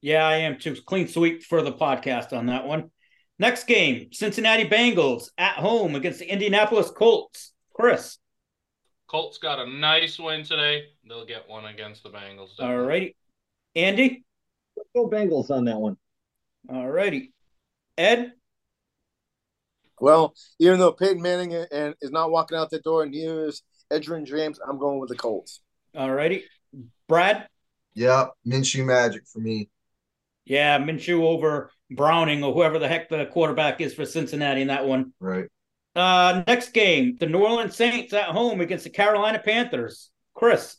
Yeah, 0.00 0.26
I 0.26 0.36
am 0.36 0.58
too. 0.58 0.76
Clean 0.86 1.06
sweep 1.06 1.42
for 1.42 1.62
the 1.62 1.72
podcast 1.72 2.32
on 2.32 2.46
that 2.46 2.66
one. 2.66 2.90
Next 3.38 3.64
game 3.64 4.12
Cincinnati 4.12 4.68
Bengals 4.68 5.28
at 5.36 5.56
home 5.56 5.94
against 5.94 6.18
the 6.18 6.26
Indianapolis 6.26 6.90
Colts. 6.90 7.52
Chris. 7.74 8.18
Colts 9.06 9.38
got 9.38 9.58
a 9.58 9.68
nice 9.68 10.18
win 10.18 10.44
today. 10.44 10.84
They'll 11.08 11.26
get 11.26 11.48
one 11.48 11.64
against 11.64 12.02
the 12.02 12.10
Bengals. 12.10 12.50
All 12.58 12.78
righty. 12.78 13.16
Andy? 13.74 14.24
go 14.94 15.08
Bengals 15.08 15.50
on 15.50 15.64
that 15.64 15.78
one. 15.78 15.96
All 16.68 16.88
righty. 16.88 17.32
Ed? 17.98 18.32
Well, 20.00 20.34
even 20.58 20.78
though 20.78 20.92
Peyton 20.92 21.22
Manning 21.22 21.54
and 21.54 21.94
is 22.00 22.10
not 22.10 22.30
walking 22.30 22.56
out 22.56 22.70
the 22.70 22.80
door, 22.80 23.02
and 23.02 23.12
neither 23.12 23.46
is 23.46 23.62
Edgerrin 23.92 24.24
James, 24.24 24.58
I'm 24.66 24.78
going 24.78 24.98
with 24.98 25.10
the 25.10 25.16
Colts. 25.16 25.60
All 25.94 26.10
righty. 26.10 26.44
Brad? 27.08 27.48
Yeah, 27.94 28.26
Minshew 28.46 28.84
Magic 28.84 29.26
for 29.26 29.40
me. 29.40 29.68
Yeah, 30.44 30.78
Minshew 30.78 31.22
over 31.22 31.70
Browning 31.90 32.42
or 32.42 32.54
whoever 32.54 32.78
the 32.78 32.88
heck 32.88 33.08
the 33.08 33.26
quarterback 33.26 33.80
is 33.80 33.94
for 33.94 34.06
Cincinnati 34.06 34.62
in 34.62 34.68
that 34.68 34.86
one. 34.86 35.12
Right. 35.20 35.46
Uh, 35.94 36.44
next 36.46 36.72
game, 36.72 37.16
the 37.18 37.26
New 37.26 37.40
Orleans 37.40 37.76
Saints 37.76 38.12
at 38.12 38.26
home 38.26 38.60
against 38.60 38.84
the 38.84 38.90
Carolina 38.90 39.40
Panthers. 39.44 40.10
Chris. 40.34 40.76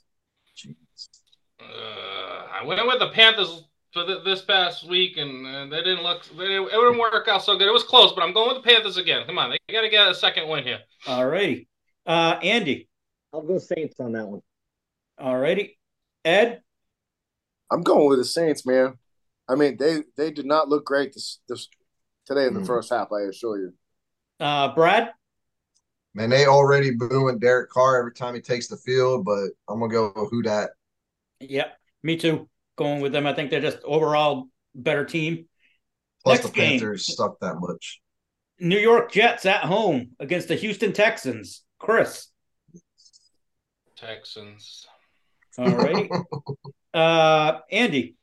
Uh, 1.60 1.64
I 1.64 2.64
went 2.66 2.86
with 2.88 3.00
the 3.00 3.10
Panthers 3.10 3.64
for 3.94 4.06
the, 4.06 4.22
this 4.22 4.42
past 4.42 4.88
week, 4.88 5.18
and 5.18 5.46
uh, 5.46 5.66
they 5.66 5.84
didn't 5.84 6.04
look. 6.04 6.24
They, 6.38 6.44
it 6.44 6.72
didn't 6.72 6.98
work 6.98 7.28
out 7.28 7.44
so 7.44 7.58
good. 7.58 7.68
It 7.68 7.74
was 7.74 7.84
close, 7.84 8.14
but 8.14 8.24
I'm 8.24 8.34
going 8.34 8.54
with 8.54 8.64
the 8.64 8.70
Panthers 8.70 8.98
again. 8.98 9.26
Come 9.26 9.38
on, 9.38 9.52
they 9.52 9.74
got 9.74 9.82
to 9.82 9.90
get 9.90 10.08
a 10.08 10.16
second 10.16 10.48
win 10.48 10.64
here. 10.64 10.80
All 11.08 11.26
righty, 11.26 11.68
uh, 12.06 12.40
Andy. 12.42 12.88
I'll 13.34 13.42
go 13.42 13.58
Saints 13.58 13.96
on 14.00 14.14
that 14.14 14.28
one. 14.28 14.42
All 15.18 15.38
righty, 15.38 15.78
Ed. 16.26 16.62
I'm 17.70 17.82
going 17.82 18.10
with 18.10 18.20
the 18.20 18.26
Saints, 18.26 18.66
man. 18.66 18.96
I 19.48 19.56
mean, 19.56 19.78
they 19.78 20.04
they 20.18 20.32
did 20.32 20.46
not 20.46 20.70
look 20.70 20.86
great 20.86 21.14
this 21.14 21.40
this 21.48 21.68
today 22.26 22.48
in 22.48 22.54
the 22.54 22.62
mm. 22.62 22.68
first 22.68 22.92
half. 22.92 23.10
I 23.12 23.22
assure 23.30 23.60
you. 23.60 23.74
Uh, 24.40 24.74
Brad. 24.74 25.12
Man, 26.14 26.30
they 26.30 26.46
already 26.46 26.92
booing 26.92 27.40
Derek 27.40 27.70
Carr 27.70 27.98
every 27.98 28.12
time 28.12 28.36
he 28.36 28.42
takes 28.42 28.68
the 28.68 28.76
field, 28.76 29.24
but 29.24 29.52
I'm 29.70 29.80
gonna 29.80 29.92
go 29.92 30.12
who 30.30 30.44
that. 30.44 30.72
Yep, 31.40 31.74
me 32.04 32.18
too 32.18 32.50
going 32.82 33.02
with 33.02 33.12
them. 33.12 33.28
I 33.28 33.34
think 33.34 33.52
they're 33.52 33.62
just 33.62 33.80
overall 33.84 34.48
better 34.74 35.06
team. 35.06 35.46
Plus 36.24 36.40
Next 36.40 36.48
the 36.48 36.62
Panthers 36.62 37.06
game, 37.06 37.14
stuck 37.14 37.40
that 37.40 37.56
much. 37.60 38.02
New 38.60 38.78
York 38.78 39.12
Jets 39.12 39.46
at 39.46 39.64
home 39.64 40.12
against 40.20 40.48
the 40.48 40.56
Houston 40.56 40.94
Texans. 40.94 41.64
Chris. 41.80 42.28
Texans. 43.96 44.86
All 45.58 45.70
right. 45.70 46.10
uh, 46.94 47.60
Andy. 47.72 48.16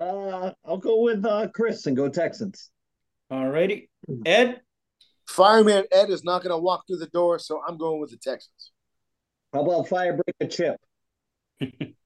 Uh, 0.00 0.52
I'll 0.64 0.78
go 0.78 1.02
with 1.02 1.24
uh, 1.24 1.48
Chris 1.52 1.86
and 1.86 1.96
go 1.96 2.08
Texans. 2.08 2.70
All 3.30 3.48
righty. 3.48 3.90
Ed. 4.24 4.60
Fireman 5.26 5.84
Ed 5.92 6.10
is 6.10 6.24
not 6.24 6.42
going 6.42 6.54
to 6.54 6.58
walk 6.58 6.84
through 6.86 6.98
the 6.98 7.06
door, 7.08 7.38
so 7.38 7.60
I'm 7.66 7.76
going 7.76 8.00
with 8.00 8.10
the 8.10 8.16
Texans. 8.16 8.72
How 9.52 9.62
about 9.62 9.88
Firebreaker 9.88 10.50
Chip? 10.50 10.80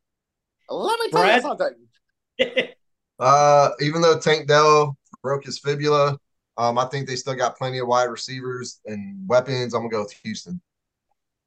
Let 0.78 1.00
me 1.00 1.10
tell 1.10 1.22
Brad? 1.22 1.36
you 1.36 1.42
something. 1.42 2.68
uh, 3.18 3.70
even 3.80 4.02
though 4.02 4.18
Tank 4.18 4.48
Dell 4.48 4.96
broke 5.22 5.44
his 5.44 5.58
fibula, 5.58 6.18
um, 6.56 6.78
I 6.78 6.86
think 6.86 7.06
they 7.08 7.16
still 7.16 7.34
got 7.34 7.56
plenty 7.56 7.78
of 7.78 7.88
wide 7.88 8.04
receivers 8.04 8.80
and 8.86 9.26
weapons. 9.28 9.74
I'm 9.74 9.82
gonna 9.82 9.90
go 9.90 10.02
with 10.02 10.12
Houston. 10.24 10.60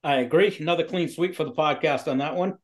I 0.03 0.17
agree. 0.17 0.55
Another 0.59 0.83
clean 0.83 1.09
sweep 1.09 1.35
for 1.35 1.43
the 1.43 1.51
podcast 1.51 2.07
on 2.07 2.19
that 2.19 2.35
one. 2.35 2.57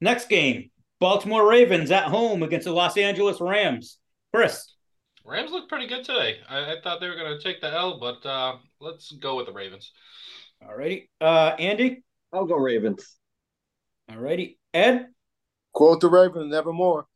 Next 0.00 0.28
game, 0.28 0.70
Baltimore 0.98 1.48
Ravens 1.48 1.90
at 1.90 2.04
home 2.04 2.42
against 2.42 2.64
the 2.64 2.72
Los 2.72 2.96
Angeles 2.96 3.40
Rams. 3.40 3.98
Chris. 4.34 4.74
Rams 5.24 5.52
look 5.52 5.68
pretty 5.68 5.86
good 5.86 6.04
today. 6.04 6.38
I, 6.48 6.72
I 6.72 6.80
thought 6.82 7.00
they 7.00 7.08
were 7.08 7.14
going 7.14 7.38
to 7.38 7.42
take 7.42 7.60
the 7.60 7.72
L, 7.72 8.00
but 8.00 8.26
uh, 8.28 8.56
let's 8.80 9.12
go 9.12 9.36
with 9.36 9.46
the 9.46 9.52
Ravens. 9.52 9.92
All 10.60 10.74
righty. 10.74 11.08
Uh, 11.20 11.54
Andy? 11.58 12.02
I'll 12.32 12.46
go 12.46 12.56
Ravens. 12.56 13.16
All 14.10 14.18
righty. 14.18 14.58
Ed? 14.74 15.06
Quote 15.72 16.00
the 16.00 16.08
Ravens, 16.08 16.50
nevermore. 16.50 17.06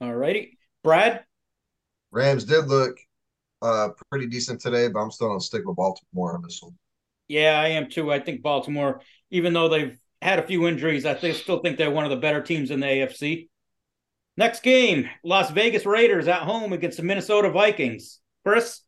All 0.00 0.14
righty. 0.14 0.58
Brad? 0.82 1.24
Rams 2.10 2.44
did 2.44 2.66
look 2.66 2.98
uh, 3.62 3.90
pretty 4.10 4.26
decent 4.26 4.60
today, 4.60 4.88
but 4.88 5.00
I'm 5.00 5.10
still 5.10 5.28
going 5.28 5.38
to 5.38 5.44
stick 5.44 5.64
with 5.64 5.76
Baltimore 5.76 6.34
on 6.34 6.42
this 6.42 6.60
one. 6.62 6.74
Yeah, 7.28 7.60
I 7.60 7.68
am 7.68 7.88
too. 7.88 8.10
I 8.12 8.18
think 8.18 8.42
Baltimore, 8.42 9.02
even 9.30 9.52
though 9.52 9.68
they've 9.68 9.98
had 10.20 10.38
a 10.38 10.46
few 10.46 10.66
injuries, 10.66 11.06
I 11.06 11.14
think, 11.14 11.36
still 11.36 11.60
think 11.60 11.78
they're 11.78 11.90
one 11.90 12.04
of 12.04 12.10
the 12.10 12.16
better 12.16 12.42
teams 12.42 12.70
in 12.70 12.80
the 12.80 12.86
AFC. 12.86 13.48
Next 14.36 14.62
game, 14.62 15.08
Las 15.22 15.50
Vegas 15.50 15.86
Raiders 15.86 16.26
at 16.26 16.42
home 16.42 16.72
against 16.72 16.96
the 16.96 17.02
Minnesota 17.02 17.50
Vikings. 17.50 18.20
Chris? 18.44 18.80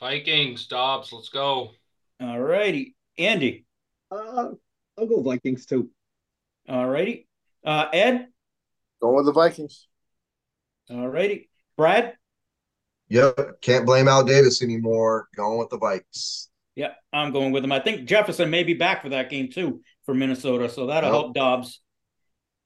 Vikings, 0.00 0.66
Dobbs, 0.66 1.12
let's 1.12 1.28
go. 1.28 1.70
All 2.20 2.40
righty. 2.40 2.94
Andy? 3.16 3.64
Uh, 4.10 4.50
I'll 4.98 5.06
go 5.06 5.22
Vikings 5.22 5.66
too. 5.66 5.90
All 6.68 6.88
righty. 6.88 7.28
Uh, 7.66 7.86
Ed? 7.92 8.28
Going 9.02 9.16
with 9.16 9.26
the 9.26 9.32
Vikings. 9.32 9.88
All 10.88 11.08
righty. 11.08 11.50
Brad? 11.76 12.14
Yep. 13.08 13.60
Can't 13.60 13.84
blame 13.84 14.08
Al 14.08 14.24
Davis 14.24 14.62
anymore. 14.62 15.28
Going 15.36 15.58
with 15.58 15.70
the 15.70 15.78
Vikes. 15.78 16.46
Yeah, 16.76 16.92
I'm 17.12 17.32
going 17.32 17.52
with 17.52 17.64
him. 17.64 17.72
I 17.72 17.80
think 17.80 18.06
Jefferson 18.06 18.50
may 18.50 18.62
be 18.62 18.74
back 18.74 19.02
for 19.02 19.08
that 19.08 19.30
game 19.30 19.50
too 19.50 19.80
for 20.04 20.14
Minnesota, 20.14 20.68
so 20.68 20.86
that'll 20.86 21.10
yep. 21.10 21.20
help 21.20 21.34
Dobbs. 21.34 21.80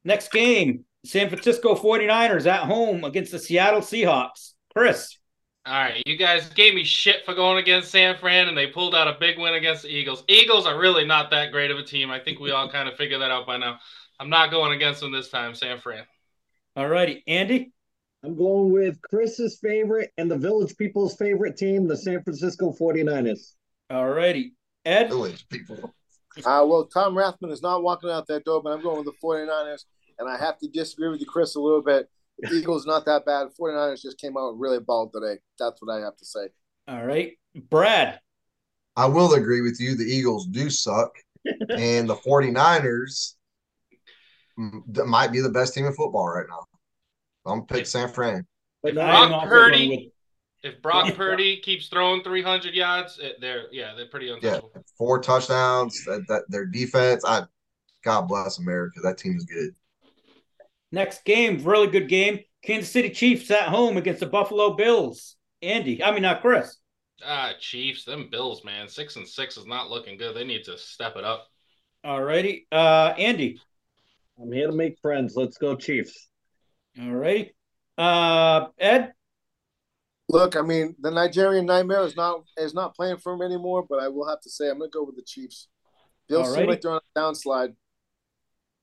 Next 0.03 0.31
game, 0.31 0.85
San 1.05 1.29
Francisco 1.29 1.75
49ers 1.75 2.45
at 2.45 2.63
home 2.63 3.03
against 3.03 3.31
the 3.31 3.39
Seattle 3.39 3.81
Seahawks. 3.81 4.53
Chris. 4.75 5.17
All 5.65 5.73
right, 5.73 6.01
you 6.07 6.17
guys 6.17 6.49
gave 6.49 6.73
me 6.73 6.83
shit 6.83 7.23
for 7.23 7.35
going 7.35 7.59
against 7.59 7.91
San 7.91 8.17
Fran, 8.17 8.47
and 8.47 8.57
they 8.57 8.67
pulled 8.67 8.95
out 8.95 9.07
a 9.07 9.17
big 9.19 9.37
win 9.37 9.53
against 9.53 9.83
the 9.83 9.89
Eagles. 9.89 10.23
Eagles 10.27 10.65
are 10.65 10.77
really 10.77 11.05
not 11.05 11.29
that 11.29 11.51
great 11.51 11.69
of 11.69 11.77
a 11.77 11.83
team. 11.83 12.09
I 12.09 12.19
think 12.19 12.39
we 12.39 12.51
all 12.51 12.69
kind 12.69 12.89
of 12.89 12.95
figured 12.95 13.21
that 13.21 13.29
out 13.29 13.45
by 13.45 13.57
now. 13.57 13.77
I'm 14.21 14.29
not 14.29 14.51
going 14.51 14.71
against 14.71 15.01
them 15.01 15.11
this 15.11 15.29
time, 15.29 15.55
San 15.55 15.79
Fran. 15.79 16.03
All 16.75 16.87
righty, 16.87 17.23
Andy. 17.25 17.73
I'm 18.23 18.37
going 18.37 18.71
with 18.71 19.01
Chris's 19.01 19.57
favorite 19.59 20.11
and 20.15 20.29
the 20.29 20.37
Village 20.37 20.77
People's 20.77 21.15
favorite 21.15 21.57
team, 21.57 21.87
the 21.87 21.97
San 21.97 22.21
Francisco 22.21 22.71
49ers. 22.71 23.55
All 23.89 24.07
righty, 24.07 24.53
Ed. 24.85 25.07
Village 25.07 25.47
People. 25.49 25.95
Uh, 26.37 26.63
well, 26.67 26.85
Tom 26.85 27.15
Rathman 27.15 27.51
is 27.51 27.63
not 27.63 27.81
walking 27.81 28.11
out 28.11 28.27
that 28.27 28.45
door, 28.45 28.61
but 28.61 28.69
I'm 28.69 28.83
going 28.83 29.03
with 29.03 29.07
the 29.07 29.27
49ers, 29.27 29.85
and 30.19 30.29
I 30.29 30.37
have 30.37 30.59
to 30.59 30.67
disagree 30.67 31.09
with 31.09 31.19
you, 31.19 31.25
Chris, 31.25 31.55
a 31.55 31.59
little 31.59 31.81
bit. 31.81 32.07
The 32.37 32.53
Eagles 32.53 32.85
not 32.85 33.05
that 33.05 33.25
bad. 33.25 33.47
49ers 33.59 34.03
just 34.03 34.19
came 34.19 34.37
out 34.37 34.59
really 34.59 34.79
bald 34.79 35.13
today. 35.13 35.39
That's 35.57 35.81
what 35.81 35.97
I 35.97 36.01
have 36.01 36.15
to 36.17 36.25
say. 36.25 36.49
All 36.87 37.03
right. 37.03 37.31
Brad. 37.71 38.19
I 38.95 39.07
will 39.07 39.33
agree 39.33 39.61
with 39.61 39.81
you. 39.81 39.95
The 39.95 40.03
Eagles 40.03 40.45
do 40.45 40.69
suck. 40.69 41.15
and 41.69 42.07
the 42.07 42.15
49ers 42.15 43.33
might 45.05 45.31
be 45.31 45.41
the 45.41 45.49
best 45.49 45.73
team 45.73 45.85
in 45.85 45.93
football 45.93 46.27
right 46.27 46.45
now. 46.49 46.65
I'm 47.45 47.65
pick 47.65 47.85
San 47.85 48.09
Fran. 48.09 48.45
If 48.83 48.95
Brock 48.95 49.43
Purdy, 49.43 50.11
if 50.63 50.81
Brock 50.81 51.15
Purdy 51.15 51.57
keeps 51.57 51.87
throwing 51.87 52.23
300 52.23 52.73
yards, 52.73 53.19
they're 53.39 53.65
yeah, 53.71 53.93
they're 53.95 54.07
pretty 54.07 54.29
untouchable. 54.29 54.71
Yeah, 54.75 54.81
four 54.97 55.19
touchdowns. 55.19 56.03
That, 56.05 56.25
that 56.27 56.43
their 56.49 56.65
defense. 56.65 57.23
I 57.25 57.43
God 58.03 58.27
bless 58.27 58.59
America. 58.59 58.99
That 59.01 59.17
team 59.17 59.35
is 59.35 59.45
good. 59.45 59.75
Next 60.91 61.23
game, 61.23 61.63
really 61.63 61.87
good 61.87 62.09
game. 62.09 62.39
Kansas 62.63 62.91
City 62.91 63.09
Chiefs 63.09 63.49
at 63.49 63.69
home 63.69 63.97
against 63.97 64.19
the 64.19 64.25
Buffalo 64.25 64.73
Bills. 64.73 65.35
Andy, 65.61 66.03
I 66.03 66.11
mean 66.11 66.23
not 66.23 66.41
Chris. 66.41 66.77
Ah, 67.23 67.53
Chiefs, 67.59 68.03
them 68.03 68.29
Bills, 68.31 68.63
man. 68.63 68.87
Six 68.87 69.15
and 69.15 69.27
six 69.27 69.57
is 69.57 69.65
not 69.65 69.89
looking 69.89 70.17
good. 70.17 70.35
They 70.35 70.43
need 70.43 70.63
to 70.65 70.77
step 70.77 71.15
it 71.17 71.23
up. 71.23 71.47
All 72.03 72.21
righty. 72.21 72.67
Uh 72.71 73.13
Andy. 73.17 73.59
I'm 74.41 74.51
here 74.51 74.67
to 74.67 74.73
make 74.73 74.99
friends. 75.01 75.35
Let's 75.35 75.57
go, 75.57 75.75
Chiefs. 75.75 76.29
All 76.99 77.11
right. 77.11 77.51
Uh 77.97 78.67
Ed. 78.79 79.13
Look, 80.29 80.55
I 80.55 80.61
mean, 80.61 80.95
the 80.99 81.11
Nigerian 81.11 81.65
nightmare 81.65 82.01
is 82.01 82.15
not 82.15 82.43
is 82.57 82.73
not 82.73 82.95
playing 82.95 83.17
for 83.17 83.33
him 83.33 83.41
anymore, 83.41 83.85
but 83.87 83.99
I 83.99 84.07
will 84.07 84.27
have 84.27 84.41
to 84.41 84.49
say 84.49 84.69
I'm 84.69 84.79
gonna 84.79 84.89
go 84.89 85.03
with 85.03 85.15
the 85.15 85.23
Chiefs. 85.23 85.67
Bills 86.27 86.53
seem 86.53 86.67
like 86.67 86.81
they're 86.81 86.91
on 86.91 87.01
a 87.15 87.19
downslide. 87.19 87.75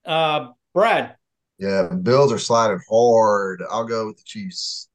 Uh 0.04 0.48
Brad. 0.74 1.16
Yeah, 1.58 1.88
Bills 1.88 2.32
are 2.32 2.38
sliding 2.38 2.80
hard. 2.88 3.62
I'll 3.68 3.84
go 3.84 4.06
with 4.06 4.18
the 4.18 4.24
Chiefs. 4.24 4.88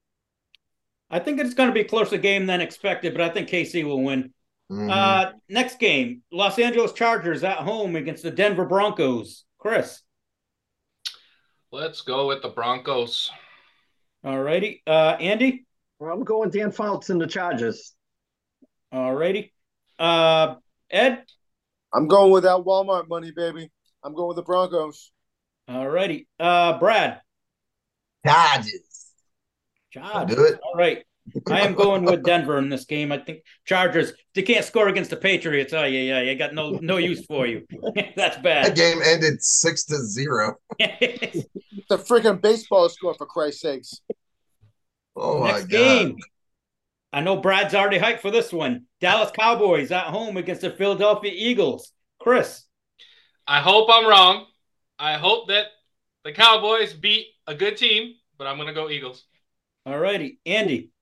I 1.09 1.19
think 1.19 1.39
it's 1.39 1.53
going 1.53 1.69
to 1.69 1.73
be 1.73 1.81
a 1.81 1.85
closer 1.85 2.17
game 2.17 2.47
than 2.47 2.61
expected, 2.61 3.13
but 3.13 3.21
I 3.21 3.29
think 3.29 3.47
KC 3.47 3.83
will 3.83 4.01
win. 4.01 4.33
Mm-hmm. 4.71 4.89
Uh, 4.89 5.31
next 5.47 5.77
game, 5.77 6.23
Los 6.31 6.57
Angeles 6.57 6.93
Chargers 6.93 7.43
at 7.43 7.57
home 7.57 7.95
against 7.95 8.23
the 8.23 8.31
Denver 8.31 8.65
Broncos. 8.65 9.43
Chris. 9.59 10.01
Let's 11.73 12.01
go 12.01 12.27
with 12.27 12.43
the 12.43 12.49
Broncos. 12.49 13.31
All 14.23 14.39
righty. 14.39 14.83
Uh, 14.85 15.17
Andy? 15.19 15.65
Well, 15.97 16.13
I'm 16.13 16.23
going 16.23 16.51
Dan 16.51 16.71
Fouts 16.71 17.09
and 17.09 17.19
the 17.19 17.25
Chargers. 17.25 17.95
All 18.91 19.11
righty. 19.11 19.51
Uh, 19.97 20.57
Ed? 20.91 21.23
I'm 21.91 22.07
going 22.07 22.31
with 22.31 22.43
that 22.43 22.59
Walmart 22.63 23.07
money, 23.09 23.31
baby. 23.31 23.71
I'm 24.03 24.13
going 24.13 24.27
with 24.27 24.35
the 24.35 24.43
Broncos. 24.43 25.11
All 25.67 25.89
righty. 25.89 26.27
Uh, 26.39 26.77
Brad. 26.77 27.21
Chargers. 28.23 29.07
Chargers. 29.89 30.35
Do 30.35 30.43
it. 30.43 30.59
All 30.63 30.75
right. 30.75 31.03
I 31.49 31.61
am 31.61 31.73
going 31.73 32.03
with 32.03 32.23
Denver 32.23 32.57
in 32.57 32.69
this 32.69 32.85
game. 32.85 33.11
I 33.11 33.17
think 33.17 33.43
Chargers. 33.65 34.13
They 34.35 34.41
can't 34.41 34.65
score 34.65 34.89
against 34.89 35.09
the 35.09 35.15
Patriots. 35.15 35.73
Oh 35.73 35.83
yeah, 35.83 36.21
yeah. 36.21 36.31
I 36.31 36.35
got 36.35 36.53
no 36.53 36.79
no 36.81 36.97
use 36.97 37.25
for 37.25 37.47
you. 37.47 37.65
That's 38.15 38.37
bad. 38.37 38.65
That 38.65 38.75
game 38.75 38.99
ended 39.03 39.41
six 39.41 39.85
to 39.85 39.97
zero. 39.97 40.55
the 40.79 41.45
freaking 41.91 42.41
baseball 42.41 42.89
score 42.89 43.13
for 43.13 43.25
Christ's 43.25 43.61
sakes. 43.61 44.01
Oh 45.15 45.43
Next 45.43 45.65
game. 45.65 46.17
I 47.13 47.21
know 47.21 47.37
Brad's 47.37 47.75
already 47.75 47.99
hyped 47.99 48.21
for 48.21 48.31
this 48.31 48.51
one. 48.51 48.85
Dallas 48.99 49.31
Cowboys 49.31 49.91
at 49.91 50.05
home 50.05 50.35
against 50.37 50.61
the 50.61 50.71
Philadelphia 50.71 51.31
Eagles. 51.33 51.91
Chris. 52.19 52.63
I 53.45 53.59
hope 53.59 53.89
I'm 53.91 54.07
wrong. 54.07 54.45
I 54.97 55.13
hope 55.13 55.49
that 55.49 55.67
the 56.23 56.31
Cowboys 56.31 56.93
beat 56.93 57.27
a 57.45 57.53
good 57.53 57.77
team, 57.77 58.15
but 58.37 58.47
I'm 58.47 58.57
gonna 58.57 58.73
go 58.73 58.89
Eagles. 58.89 59.25
All 59.85 59.99
righty, 59.99 60.39
Andy. 60.45 60.92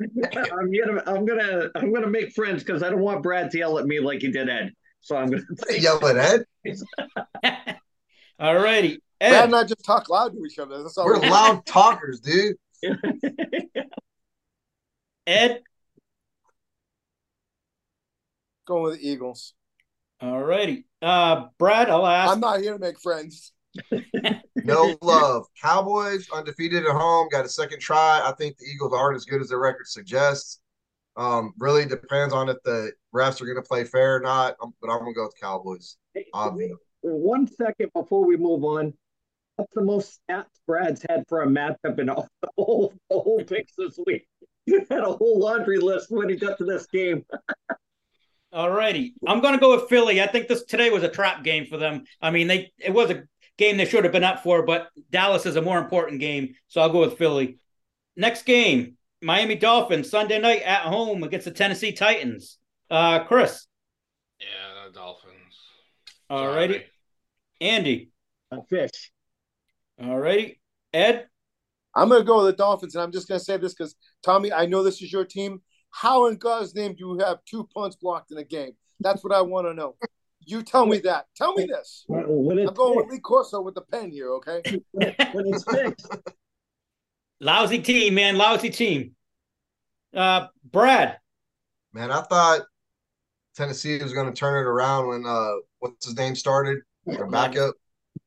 I'm 0.00 0.72
gonna 0.72 1.02
I'm 1.06 1.24
gonna 1.24 1.70
I'm 1.74 1.92
gonna 1.92 2.06
make 2.06 2.32
friends 2.32 2.62
because 2.62 2.82
I 2.82 2.90
don't 2.90 3.00
want 3.00 3.22
Brad 3.22 3.50
to 3.50 3.58
yell 3.58 3.78
at 3.78 3.86
me 3.86 4.00
like 4.00 4.20
he 4.20 4.30
did 4.30 4.48
Ed. 4.48 4.72
So 5.00 5.16
I'm 5.16 5.30
gonna 5.30 5.42
yell 5.78 6.04
at 6.06 6.44
Ed. 6.64 6.76
all 8.38 8.54
righty. 8.54 9.00
Ed. 9.20 9.30
Brad 9.30 9.44
and 9.46 9.56
I 9.56 9.64
just 9.64 9.84
talk 9.84 10.08
loud 10.08 10.32
to 10.32 10.44
each 10.44 10.58
other. 10.58 10.82
That's 10.82 10.96
all 10.96 11.06
we're 11.06 11.18
loud 11.18 11.66
talkers, 11.66 12.20
dude. 12.20 12.56
Ed. 15.26 15.62
Going 18.66 18.82
with 18.84 19.00
the 19.00 19.08
Eagles. 19.08 19.54
All 20.20 20.42
righty. 20.42 20.84
Uh, 21.02 21.46
Brad, 21.58 21.90
I'll 21.90 22.06
ask. 22.06 22.32
I'm 22.32 22.40
not 22.40 22.60
here 22.60 22.74
to 22.74 22.78
make 22.78 23.00
friends. 23.00 23.52
No 24.64 24.96
love. 25.02 25.46
Cowboys 25.60 26.28
undefeated 26.30 26.84
at 26.84 26.92
home, 26.92 27.28
got 27.30 27.44
a 27.44 27.48
second 27.48 27.80
try. 27.80 28.20
I 28.24 28.32
think 28.32 28.56
the 28.56 28.66
Eagles 28.66 28.92
aren't 28.92 29.16
as 29.16 29.24
good 29.24 29.40
as 29.40 29.48
their 29.48 29.58
record 29.58 29.86
suggests. 29.86 30.60
Um, 31.16 31.52
really 31.58 31.84
depends 31.84 32.32
on 32.32 32.48
if 32.48 32.56
the 32.64 32.92
refs 33.14 33.40
are 33.40 33.44
going 33.44 33.56
to 33.56 33.62
play 33.62 33.84
fair 33.84 34.16
or 34.16 34.20
not. 34.20 34.54
Um, 34.62 34.72
but 34.80 34.90
I'm 34.90 35.00
going 35.00 35.12
to 35.12 35.16
go 35.16 35.24
with 35.24 35.34
the 35.34 35.44
Cowboys. 35.44 35.96
Obviously. 36.32 36.76
One 37.00 37.46
second 37.46 37.90
before 37.92 38.24
we 38.24 38.36
move 38.36 38.64
on. 38.64 38.94
That's 39.56 39.72
the 39.74 39.82
most 39.82 40.20
stats 40.30 40.44
Brad's 40.68 41.04
had 41.08 41.24
for 41.28 41.42
a 41.42 41.46
matchup 41.46 41.98
in 41.98 42.08
all, 42.08 42.28
the 42.42 42.48
whole, 42.56 42.94
the 43.10 43.18
whole 43.18 43.42
picks 43.44 43.72
this 43.76 43.98
week. 44.06 44.26
You 44.66 44.84
had 44.90 45.00
a 45.00 45.12
whole 45.12 45.40
laundry 45.40 45.78
list 45.78 46.10
when 46.10 46.28
he 46.28 46.36
got 46.36 46.58
to 46.58 46.64
this 46.66 46.86
game. 46.88 47.24
All 48.52 48.70
righty. 48.70 49.14
I'm 49.26 49.40
going 49.40 49.54
to 49.54 49.60
go 49.60 49.74
with 49.74 49.88
Philly. 49.88 50.22
I 50.22 50.26
think 50.26 50.46
this 50.46 50.64
today 50.64 50.90
was 50.90 51.02
a 51.02 51.08
trap 51.08 51.42
game 51.42 51.64
for 51.64 51.78
them. 51.78 52.04
I 52.20 52.30
mean, 52.30 52.48
they 52.48 52.70
it 52.78 52.92
was 52.92 53.10
a 53.10 53.22
game 53.58 53.76
they 53.76 53.84
should 53.84 54.04
have 54.04 54.12
been 54.12 54.24
up 54.24 54.42
for, 54.42 54.62
but 54.62 54.88
Dallas 55.10 55.44
is 55.44 55.56
a 55.56 55.62
more 55.62 55.78
important 55.78 56.20
game, 56.20 56.54
so 56.68 56.80
I'll 56.80 56.90
go 56.90 57.00
with 57.00 57.18
Philly. 57.18 57.58
Next 58.16 58.44
game, 58.44 58.96
Miami 59.20 59.56
Dolphins 59.56 60.08
Sunday 60.10 60.38
night 60.38 60.62
at 60.62 60.82
home 60.82 61.22
against 61.24 61.44
the 61.44 61.50
Tennessee 61.50 61.92
Titans. 61.92 62.58
Uh, 62.90 63.24
Chris. 63.24 63.66
Yeah, 64.40 64.90
Dolphins. 64.94 65.34
All 66.30 66.48
righty. 66.48 66.84
Andy. 67.60 68.10
A 68.50 68.62
fish. 68.70 69.12
All 70.02 70.18
righty. 70.18 70.60
Ed. 70.92 71.26
I'm 71.94 72.08
going 72.08 72.20
to 72.20 72.26
go 72.26 72.44
with 72.44 72.54
the 72.54 72.56
Dolphins, 72.56 72.94
and 72.94 73.02
I'm 73.02 73.12
just 73.12 73.28
going 73.28 73.38
to 73.38 73.44
say 73.44 73.56
this 73.56 73.74
because 73.74 73.96
Tommy, 74.22 74.52
I 74.52 74.66
know 74.66 74.82
this 74.82 75.02
is 75.02 75.12
your 75.12 75.24
team. 75.24 75.60
How 75.90 76.26
in 76.26 76.36
God's 76.36 76.74
name 76.74 76.92
do 76.92 77.08
you 77.08 77.18
have 77.24 77.38
two 77.44 77.68
punts 77.74 77.96
blocked 77.96 78.30
in 78.30 78.38
a 78.38 78.44
game? 78.44 78.72
That's 79.00 79.24
what 79.24 79.32
I 79.32 79.40
want 79.40 79.66
to 79.66 79.74
know. 79.74 79.96
You 80.48 80.62
tell 80.62 80.86
me 80.86 80.98
that. 81.00 81.26
Tell 81.36 81.52
me 81.52 81.66
this. 81.66 82.04
When 82.06 82.58
I'm 82.58 82.72
going 82.72 82.96
with 82.96 83.08
Lee 83.10 83.20
Corso 83.20 83.60
with 83.60 83.74
the 83.74 83.82
pen 83.82 84.10
here, 84.10 84.32
okay? 84.32 84.62
when 84.92 85.14
it's 85.46 85.62
fixed. 85.64 86.10
Lousy 87.38 87.80
team, 87.80 88.14
man. 88.14 88.38
Lousy 88.38 88.70
team. 88.70 89.14
Uh, 90.16 90.46
Brad. 90.64 91.18
Man, 91.92 92.10
I 92.10 92.22
thought 92.22 92.62
Tennessee 93.56 94.02
was 94.02 94.14
going 94.14 94.26
to 94.26 94.32
turn 94.32 94.54
it 94.64 94.66
around 94.66 95.08
when 95.08 95.26
uh, 95.26 95.52
what's 95.80 96.06
his 96.06 96.16
name 96.16 96.34
started, 96.34 96.78
their 97.04 97.26
backup, 97.26 97.74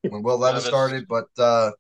when 0.08 0.22
Will 0.22 0.38
Levis 0.38 0.64
started, 0.64 1.08
but 1.08 1.26
uh, 1.40 1.72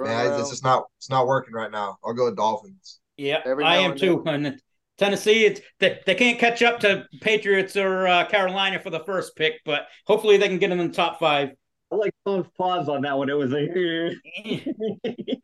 man, 0.00 0.40
it's 0.40 0.50
just 0.50 0.64
not 0.64 0.86
it's 0.96 1.08
not 1.08 1.28
working 1.28 1.54
right 1.54 1.70
now. 1.70 1.98
I'll 2.04 2.14
go 2.14 2.24
with 2.24 2.36
Dolphins. 2.36 2.98
Yeah, 3.16 3.42
I 3.64 3.76
am 3.76 3.96
too. 3.96 4.24
And 4.26 4.60
Tennessee, 4.98 5.46
it's 5.46 5.60
they, 5.78 6.00
they 6.06 6.14
can't 6.14 6.38
catch 6.38 6.62
up 6.62 6.80
to 6.80 7.06
Patriots 7.20 7.76
or 7.76 8.06
uh, 8.06 8.26
Carolina 8.26 8.80
for 8.80 8.90
the 8.90 9.04
first 9.04 9.36
pick, 9.36 9.60
but 9.64 9.86
hopefully 10.06 10.36
they 10.36 10.48
can 10.48 10.58
get 10.58 10.72
in 10.72 10.78
the 10.78 10.88
top 10.88 11.18
five. 11.20 11.50
I 11.90 11.96
like 11.96 12.12
Tom's 12.26 12.48
pause 12.56 12.88
on 12.88 13.02
that 13.02 13.16
one. 13.16 13.30
It 13.30 13.36
was 13.36 13.52
a 13.54 14.14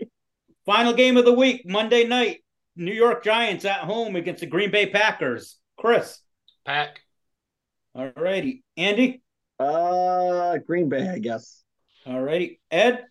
final 0.66 0.92
game 0.92 1.16
of 1.16 1.24
the 1.24 1.32
week, 1.32 1.62
Monday 1.64 2.04
night. 2.04 2.40
New 2.76 2.92
York 2.92 3.22
Giants 3.22 3.64
at 3.64 3.80
home 3.80 4.16
against 4.16 4.40
the 4.40 4.46
Green 4.46 4.70
Bay 4.70 4.86
Packers. 4.86 5.58
Chris. 5.78 6.20
Pack. 6.64 7.00
All 7.94 8.10
righty. 8.16 8.64
Andy? 8.76 9.22
Uh 9.60 10.58
Green 10.58 10.88
Bay, 10.88 11.08
I 11.08 11.20
guess. 11.20 11.62
All 12.04 12.20
righty. 12.20 12.60
Ed? 12.70 13.04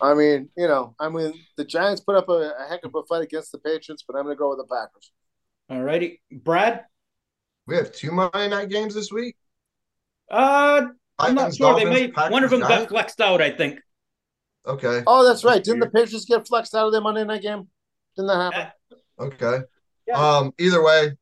I 0.00 0.14
mean, 0.14 0.48
you 0.56 0.68
know, 0.68 0.94
I 0.98 1.08
mean, 1.08 1.32
the 1.56 1.64
Giants 1.64 2.00
put 2.00 2.16
up 2.16 2.28
a, 2.28 2.52
a 2.58 2.66
heck 2.68 2.84
of 2.84 2.94
a 2.94 3.02
fight 3.04 3.22
against 3.22 3.52
the 3.52 3.58
Patriots, 3.58 4.04
but 4.06 4.16
I'm 4.16 4.24
going 4.24 4.36
to 4.36 4.38
go 4.38 4.50
with 4.50 4.58
the 4.58 4.64
Packers. 4.64 5.12
All 5.70 5.82
righty, 5.82 6.20
Brad. 6.30 6.84
We 7.66 7.76
have 7.76 7.92
two 7.92 8.12
Monday 8.12 8.48
night 8.48 8.68
games 8.68 8.94
this 8.94 9.10
week. 9.10 9.36
Uh, 10.30 10.86
I'm 11.18 11.34
not 11.34 11.54
sure. 11.54 11.72
Dolphins, 11.72 11.94
they 11.94 12.06
may 12.06 12.08
Packers, 12.12 12.32
one 12.32 12.44
of 12.44 12.50
them 12.50 12.60
Giants? 12.60 12.82
got 12.84 12.88
flexed 12.90 13.20
out. 13.20 13.40
I 13.40 13.50
think. 13.50 13.80
Okay. 14.66 15.02
Oh, 15.06 15.26
that's 15.26 15.44
right. 15.44 15.62
Didn't 15.62 15.80
the 15.80 15.90
Patriots 15.90 16.24
get 16.24 16.46
flexed 16.46 16.74
out 16.74 16.86
of 16.86 16.92
their 16.92 17.00
Monday 17.00 17.24
night 17.24 17.42
game? 17.42 17.68
Didn't 18.16 18.28
that 18.28 18.52
happen? 18.52 18.72
Okay. 19.18 19.60
Yeah. 20.06 20.18
Um. 20.18 20.52
Either 20.58 20.84
way, 20.84 21.12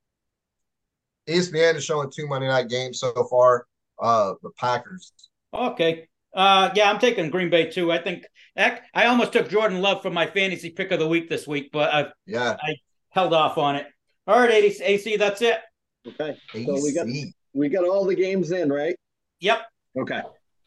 ESPN 1.28 1.76
is 1.76 1.84
showing 1.84 2.10
two 2.10 2.26
Monday 2.26 2.48
night 2.48 2.68
games 2.68 3.00
so 3.00 3.12
far. 3.30 3.66
Uh, 3.98 4.34
the 4.42 4.50
Packers. 4.58 5.12
Okay. 5.54 6.08
Uh, 6.34 6.70
yeah, 6.74 6.90
I'm 6.90 6.98
taking 6.98 7.30
Green 7.30 7.48
Bay 7.48 7.70
too. 7.70 7.92
I 7.92 7.98
think 7.98 8.24
I 8.56 9.06
almost 9.06 9.32
took 9.32 9.48
Jordan 9.48 9.80
Love 9.80 10.02
for 10.02 10.10
my 10.10 10.26
fantasy 10.26 10.70
pick 10.70 10.90
of 10.90 10.98
the 10.98 11.06
week 11.06 11.28
this 11.28 11.46
week, 11.46 11.70
but 11.72 11.92
I 11.92 12.06
yeah 12.26 12.56
I 12.60 12.76
held 13.10 13.32
off 13.32 13.56
on 13.58 13.76
it. 13.76 13.86
All 14.26 14.40
right, 14.40 14.50
AC, 14.50 14.82
AC 14.82 15.16
that's 15.16 15.42
it. 15.42 15.58
Okay, 16.06 16.36
AC. 16.54 16.66
so 16.66 16.74
we 16.74 16.92
got 16.92 17.06
we 17.54 17.68
got 17.68 17.84
all 17.84 18.04
the 18.04 18.16
games 18.16 18.50
in, 18.50 18.72
right? 18.72 18.96
Yep. 19.40 19.62
Okay. 19.96 20.22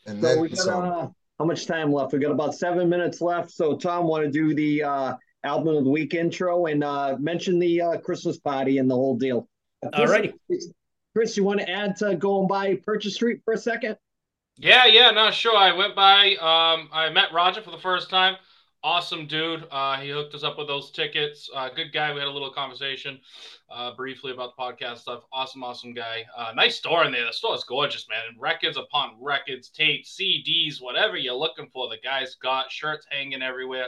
And 0.05 0.21
so 0.21 0.39
we 0.39 0.49
got 0.49 0.67
uh, 0.67 1.07
how 1.37 1.45
much 1.45 1.65
time 1.65 1.91
left? 1.91 2.13
We 2.13 2.19
got 2.19 2.31
about 2.31 2.55
seven 2.55 2.87
minutes 2.87 3.19
left. 3.19 3.51
So 3.51 3.75
Tom, 3.75 4.07
want 4.07 4.23
to 4.23 4.31
do 4.31 4.55
the 4.55 4.83
uh, 4.83 5.15
album 5.43 5.75
of 5.75 5.83
the 5.83 5.89
week 5.89 6.13
intro 6.13 6.67
and 6.67 6.83
uh, 6.83 7.17
mention 7.19 7.59
the 7.59 7.81
uh, 7.81 7.97
Christmas 7.97 8.37
party 8.37 8.77
and 8.77 8.89
the 8.89 8.95
whole 8.95 9.17
deal. 9.17 9.47
All 9.93 10.07
righty. 10.07 10.33
Chris, 11.13 11.35
you 11.35 11.43
want 11.43 11.59
to 11.59 11.69
add 11.69 11.95
to 11.97 12.15
going 12.15 12.47
by 12.47 12.75
Purchase 12.75 13.15
Street 13.15 13.41
for 13.43 13.53
a 13.53 13.57
second? 13.57 13.97
Yeah, 14.57 14.85
yeah, 14.87 15.11
no, 15.11 15.29
sure. 15.29 15.55
I 15.55 15.71
went 15.71 15.95
by. 15.95 16.31
Um, 16.35 16.89
I 16.91 17.09
met 17.11 17.31
Roger 17.31 17.61
for 17.61 17.71
the 17.71 17.77
first 17.77 18.09
time. 18.09 18.37
Awesome 18.83 19.27
dude. 19.27 19.67
Uh, 19.69 19.97
he 19.97 20.09
hooked 20.09 20.33
us 20.33 20.43
up 20.43 20.57
with 20.57 20.67
those 20.67 20.91
tickets. 20.91 21.49
Uh, 21.53 21.69
good 21.69 21.91
guy. 21.93 22.11
We 22.13 22.19
had 22.19 22.27
a 22.27 22.31
little 22.31 22.51
conversation 22.51 23.19
uh, 23.69 23.95
briefly 23.95 24.31
about 24.31 24.55
the 24.55 24.61
podcast 24.61 24.99
stuff. 24.99 25.23
Awesome, 25.31 25.63
awesome 25.63 25.93
guy. 25.93 26.25
Uh, 26.35 26.53
nice 26.55 26.77
store 26.77 27.05
in 27.05 27.11
there. 27.11 27.25
The 27.25 27.33
store 27.33 27.55
is 27.55 27.63
gorgeous, 27.63 28.07
man. 28.09 28.21
And 28.29 28.41
Records 28.41 28.77
upon 28.77 29.15
records, 29.19 29.69
tapes, 29.69 30.17
CDs, 30.19 30.81
whatever 30.81 31.17
you're 31.17 31.33
looking 31.35 31.69
for. 31.71 31.89
The 31.89 31.97
guy's 32.03 32.35
got 32.35 32.71
shirts 32.71 33.05
hanging 33.11 33.41
everywhere. 33.43 33.87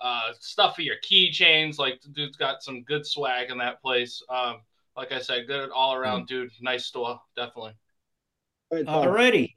Uh, 0.00 0.30
stuff 0.40 0.76
for 0.76 0.82
your 0.82 0.96
keychains. 1.08 1.78
Like, 1.78 2.00
the 2.02 2.08
dude's 2.10 2.36
got 2.36 2.62
some 2.62 2.82
good 2.82 3.06
swag 3.06 3.50
in 3.50 3.58
that 3.58 3.80
place. 3.82 4.22
Um, 4.28 4.56
like 4.96 5.10
I 5.10 5.20
said, 5.20 5.46
good 5.48 5.70
all 5.70 5.94
around, 5.94 6.24
mm. 6.24 6.26
dude. 6.28 6.50
Nice 6.60 6.86
store, 6.86 7.20
definitely. 7.34 7.72
Alrighty. 8.72 9.54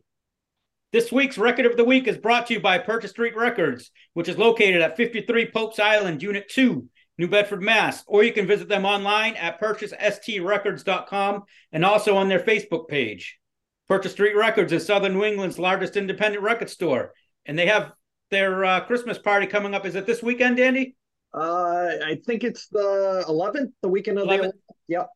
This 0.94 1.12
week's 1.12 1.38
record 1.38 1.66
of 1.66 1.76
the 1.76 1.84
week 1.84 2.08
is 2.08 2.18
brought 2.18 2.48
to 2.48 2.54
you 2.54 2.62
by 2.62 2.78
Purchase 2.78 3.12
Street 3.12 3.36
Records, 3.36 3.92
which 4.14 4.30
is 4.30 4.38
located 4.38 4.82
at 4.82 4.96
53 4.96 5.52
Popes 5.52 5.80
Island, 5.80 6.24
Unit 6.24 6.48
2, 6.50 6.88
New 7.18 7.28
Bedford, 7.28 7.62
Mass. 7.62 8.06
Or 8.08 8.24
you 8.24 8.32
can 8.32 8.48
visit 8.48 8.70
them 8.70 8.86
online 8.86 9.36
at 9.36 9.60
purchaseSTRecords.com 9.60 11.44
and 11.74 11.84
also 11.84 12.16
on 12.16 12.30
their 12.30 12.40
Facebook 12.40 12.88
page. 12.88 13.38
Purchase 13.90 14.14
Street 14.14 14.38
Records 14.38 14.72
is 14.72 14.86
Southern 14.86 15.14
New 15.14 15.26
England's 15.26 15.60
largest 15.60 15.98
independent 15.98 16.42
record 16.42 16.70
store, 16.70 17.14
and 17.46 17.60
they 17.60 17.68
have 17.68 17.92
their 18.32 18.64
uh, 18.64 18.80
Christmas 18.86 19.18
party 19.18 19.46
coming 19.46 19.74
up. 19.74 19.86
Is 19.86 19.96
it 19.96 20.06
this 20.06 20.24
weekend, 20.24 20.58
Andy? 20.58 20.96
Uh, 21.34 21.90
I 22.06 22.18
think 22.26 22.46
it's 22.46 22.70
the 22.70 23.26
11th, 23.28 23.74
the 23.82 23.90
weekend 23.90 24.20
of 24.20 24.28
11th. 24.28 24.38
the 24.38 24.48
11th. 24.48 24.52
Yep. 24.88 25.08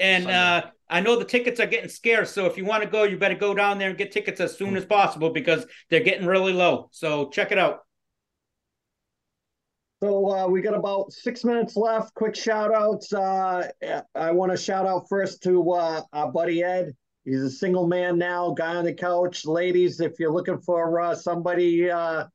And 0.00 0.28
uh, 0.28 0.62
I 0.88 1.00
know 1.00 1.18
the 1.18 1.24
tickets 1.24 1.60
are 1.60 1.66
getting 1.66 1.88
scarce, 1.88 2.32
so 2.32 2.46
if 2.46 2.56
you 2.56 2.64
want 2.64 2.82
to 2.84 2.88
go, 2.88 3.02
you 3.02 3.18
better 3.18 3.34
go 3.34 3.54
down 3.54 3.78
there 3.78 3.88
and 3.88 3.98
get 3.98 4.12
tickets 4.12 4.40
as 4.40 4.56
soon 4.56 4.76
as 4.76 4.84
possible 4.84 5.30
because 5.30 5.66
they're 5.90 6.00
getting 6.00 6.26
really 6.26 6.52
low. 6.52 6.88
So 6.92 7.28
check 7.30 7.52
it 7.52 7.58
out. 7.58 7.80
So 10.00 10.30
uh, 10.30 10.46
we 10.46 10.62
got 10.62 10.74
about 10.74 11.12
six 11.12 11.44
minutes 11.44 11.76
left. 11.76 12.14
Quick 12.14 12.36
shout 12.36 12.72
outs. 12.72 13.12
Uh, 13.12 13.68
I 14.14 14.30
want 14.30 14.52
to 14.52 14.56
shout 14.56 14.86
out 14.86 15.08
first 15.08 15.42
to 15.42 15.72
uh, 15.72 16.02
our 16.12 16.30
buddy 16.30 16.62
Ed. 16.62 16.92
He's 17.24 17.42
a 17.42 17.50
single 17.50 17.88
man 17.88 18.16
now, 18.16 18.54
guy 18.56 18.76
on 18.76 18.84
the 18.84 18.94
couch. 18.94 19.44
Ladies, 19.44 20.00
if 20.00 20.20
you're 20.20 20.32
looking 20.32 20.60
for 20.60 21.00
uh, 21.00 21.14
somebody, 21.16 21.90
uh, 21.90 22.26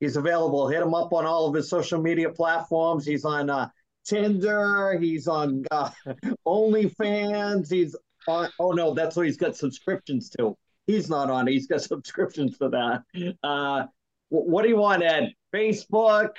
he's 0.00 0.16
available. 0.16 0.66
Hit 0.66 0.82
him 0.82 0.94
up 0.94 1.12
on 1.12 1.26
all 1.26 1.46
of 1.46 1.54
his 1.54 1.68
social 1.68 2.00
media 2.00 2.30
platforms. 2.30 3.04
He's 3.04 3.26
on 3.26 3.50
uh, 3.50 3.68
Tinder. 4.04 4.98
He's 4.98 5.28
on 5.28 5.64
uh, 5.70 5.90
OnlyFans. 6.46 7.70
He's 7.70 7.96
on. 8.26 8.48
Oh 8.58 8.70
no, 8.70 8.94
that's 8.94 9.16
what 9.16 9.26
he's 9.26 9.36
got 9.36 9.56
subscriptions 9.56 10.30
to. 10.38 10.56
He's 10.86 11.08
not 11.08 11.30
on. 11.30 11.46
He's 11.46 11.66
got 11.66 11.82
subscriptions 11.82 12.58
to 12.58 12.68
that. 12.70 13.34
Uh, 13.42 13.84
what 14.28 14.62
do 14.62 14.68
you 14.68 14.76
want, 14.76 15.02
Ed? 15.02 15.34
Facebook, 15.54 16.30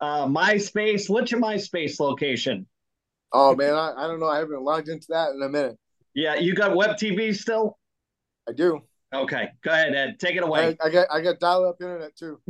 uh, 0.00 0.26
MySpace. 0.26 1.10
What's 1.10 1.32
your 1.32 1.40
MySpace 1.40 1.98
location? 1.98 2.66
Oh 3.32 3.54
man, 3.54 3.74
I, 3.74 3.92
I 3.96 4.06
don't 4.06 4.20
know. 4.20 4.28
I 4.28 4.38
haven't 4.38 4.62
logged 4.62 4.88
into 4.88 5.06
that 5.10 5.30
in 5.30 5.42
a 5.42 5.48
minute. 5.48 5.76
Yeah, 6.14 6.36
you 6.36 6.54
got 6.54 6.74
web 6.74 6.96
TV 6.96 7.36
still? 7.36 7.78
I 8.48 8.52
do. 8.52 8.80
Okay, 9.14 9.48
go 9.62 9.70
ahead, 9.70 9.94
Ed. 9.94 10.18
Take 10.18 10.36
it 10.36 10.42
away. 10.42 10.76
I, 10.80 10.86
I 10.86 10.90
got 10.90 11.06
I 11.10 11.20
got 11.20 11.38
dial 11.40 11.68
up 11.68 11.80
internet 11.80 12.16
too. 12.16 12.40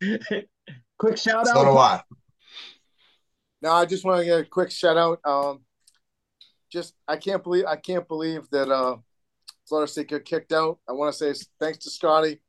Quick 0.98 1.16
shout 1.16 1.46
so 1.46 1.52
out. 1.52 1.56
So 1.56 1.64
do 1.64 1.78
I. 1.78 2.02
No, 3.60 3.72
I 3.72 3.84
just 3.86 4.04
want 4.04 4.20
to 4.20 4.24
get 4.24 4.40
a 4.40 4.44
quick 4.44 4.70
shout 4.70 4.96
out. 4.96 5.20
Um, 5.24 5.60
just 6.70 6.94
I 7.06 7.16
can't 7.16 7.42
believe 7.42 7.64
I 7.66 7.76
can't 7.76 8.06
believe 8.06 8.48
that 8.50 8.70
uh, 8.70 8.96
Florida 9.68 9.90
State 9.90 10.08
got 10.08 10.24
kicked 10.24 10.52
out. 10.52 10.78
I 10.88 10.92
want 10.92 11.12
to 11.12 11.34
say 11.34 11.46
thanks 11.58 11.78
to 11.78 11.90
Scotty. 11.90 12.40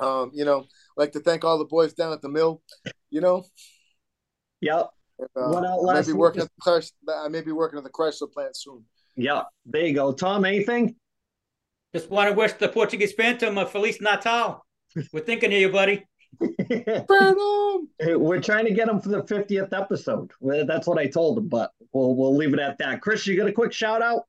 Um, 0.00 0.30
you 0.34 0.44
know, 0.44 0.66
like 0.96 1.12
to 1.12 1.20
thank 1.20 1.44
all 1.44 1.58
the 1.58 1.64
boys 1.64 1.92
down 1.92 2.12
at 2.12 2.22
the 2.22 2.28
mill. 2.28 2.62
You 3.10 3.20
know. 3.20 3.44
Yep. 4.60 4.90
uh, 5.36 5.58
I 5.58 5.94
may 5.94 6.06
be 6.06 6.12
working 6.12 6.42
at 6.42 6.48
the 6.48 6.62
Chrysler, 6.70 6.90
I 7.24 7.28
may 7.28 7.42
be 7.42 7.52
working 7.52 7.78
at 7.78 7.84
the 7.84 7.90
Chrysler 7.90 8.32
plant 8.32 8.56
soon. 8.56 8.84
Yeah, 9.16 9.42
there 9.66 9.86
you 9.86 9.94
go, 9.94 10.12
Tom. 10.12 10.44
Anything? 10.44 10.96
Just 11.94 12.10
want 12.10 12.28
to 12.28 12.34
wish 12.34 12.54
the 12.54 12.68
Portuguese 12.68 13.12
Phantom 13.12 13.56
a 13.58 13.66
Feliz 13.66 14.00
Natal. 14.00 14.64
We're 15.12 15.20
thinking 15.20 15.52
of 15.52 15.58
you, 15.58 15.70
buddy. 15.70 16.04
We're 18.00 18.40
trying 18.40 18.66
to 18.66 18.74
get 18.74 18.88
him 18.88 19.00
for 19.00 19.08
the 19.08 19.22
50th 19.22 19.72
episode. 19.72 20.30
That's 20.40 20.86
what 20.86 20.98
I 20.98 21.06
told 21.06 21.38
him, 21.38 21.48
but 21.48 21.72
we'll 21.92 22.14
we'll 22.14 22.36
leave 22.36 22.54
it 22.54 22.60
at 22.60 22.78
that. 22.78 23.00
Chris, 23.00 23.26
you 23.26 23.36
got 23.36 23.48
a 23.48 23.52
quick 23.52 23.72
shout 23.72 24.02
out? 24.02 24.26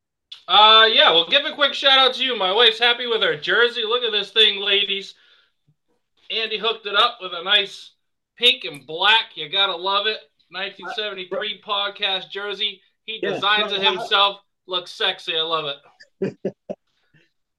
Uh 0.47 0.87
yeah, 0.91 1.11
we'll 1.11 1.29
give 1.29 1.45
a 1.45 1.53
quick 1.53 1.73
shout 1.73 1.97
out 1.97 2.13
to 2.15 2.23
you. 2.23 2.37
My 2.37 2.51
wife's 2.51 2.79
happy 2.79 3.07
with 3.07 3.21
her 3.21 3.37
jersey. 3.37 3.83
Look 3.83 4.03
at 4.03 4.11
this 4.11 4.31
thing, 4.31 4.61
ladies. 4.61 5.15
Andy 6.31 6.57
hooked 6.57 6.85
it 6.85 6.95
up 6.95 7.19
with 7.21 7.33
a 7.33 7.43
nice 7.43 7.91
pink 8.37 8.63
and 8.63 8.85
black. 8.85 9.35
You 9.35 9.49
gotta 9.49 9.75
love 9.75 10.07
it. 10.07 10.19
1973 10.49 11.61
uh, 11.63 11.67
podcast 11.67 12.29
jersey. 12.29 12.81
He 13.05 13.19
yeah, 13.21 13.33
designs 13.33 13.71
it 13.71 13.81
himself. 13.81 14.41
Looks 14.67 14.91
sexy. 14.91 15.37
I 15.37 15.41
love 15.41 15.65
it. 16.21 16.37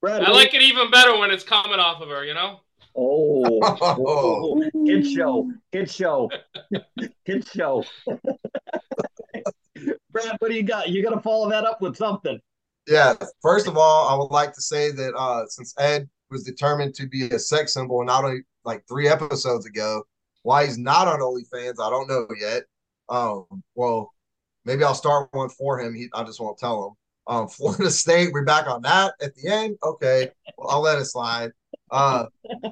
Brad, 0.01 0.23
I 0.23 0.31
like 0.31 0.55
it 0.55 0.63
even 0.63 0.91
better 0.91 1.19
when 1.19 1.31
it's 1.31 1.45
coming 1.45 1.79
off 1.79 2.01
of 2.01 2.09
her, 2.09 2.25
you 2.25 2.35
know? 2.35 2.61
Oh, 2.97 3.61
oh, 3.63 4.71
kid 4.87 5.07
show, 5.07 5.51
kid 5.73 5.91
show, 5.91 6.31
kid 7.27 7.47
show. 7.47 7.85
Brad, 10.11 10.37
what 10.39 10.51
do 10.51 10.55
you 10.55 10.63
got? 10.63 10.89
You 10.89 11.03
got 11.03 11.15
to 11.15 11.21
follow 11.21 11.51
that 11.51 11.65
up 11.65 11.83
with 11.83 11.97
something. 11.97 12.41
Yeah. 12.87 13.15
First 13.43 13.67
of 13.67 13.77
all, 13.77 14.09
I 14.09 14.17
would 14.17 14.31
like 14.31 14.55
to 14.55 14.63
say 14.63 14.91
that 14.93 15.15
uh, 15.15 15.47
since 15.49 15.75
Ed 15.79 16.09
was 16.31 16.45
determined 16.45 16.95
to 16.95 17.07
be 17.07 17.29
a 17.29 17.39
sex 17.39 17.75
symbol, 17.75 18.03
not 18.05 18.25
only 18.25 18.41
like 18.65 18.85
three 18.89 19.09
episodes 19.09 19.67
ago, 19.67 20.03
why 20.43 20.65
he's 20.65 20.79
not 20.79 21.09
on 21.09 21.21
OnlyFans, 21.21 21.75
I 21.81 21.91
don't 21.91 22.09
know 22.09 22.27
yet. 22.41 22.63
Um, 23.09 23.47
well, 23.75 24.13
maybe 24.65 24.85
I'll 24.85 24.95
start 24.95 25.29
one 25.33 25.49
for 25.49 25.81
him. 25.81 25.95
He, 25.95 26.09
I 26.15 26.25
just 26.25 26.41
won't 26.41 26.59
tell 26.59 26.87
him. 26.87 26.95
Um, 27.35 27.49
Florida 27.49 27.91
State, 27.91 28.33
we're 28.33 28.45
back 28.45 28.69
on 28.69 28.83
that 28.83 29.15
at 29.21 29.35
the 29.35 29.49
end. 29.49 29.77
Okay, 29.83 30.31
well, 30.57 30.69
I'll 30.71 30.81
let 30.81 30.99
it 30.99 31.07
slide. 31.07 31.51
Uh, 31.90 32.27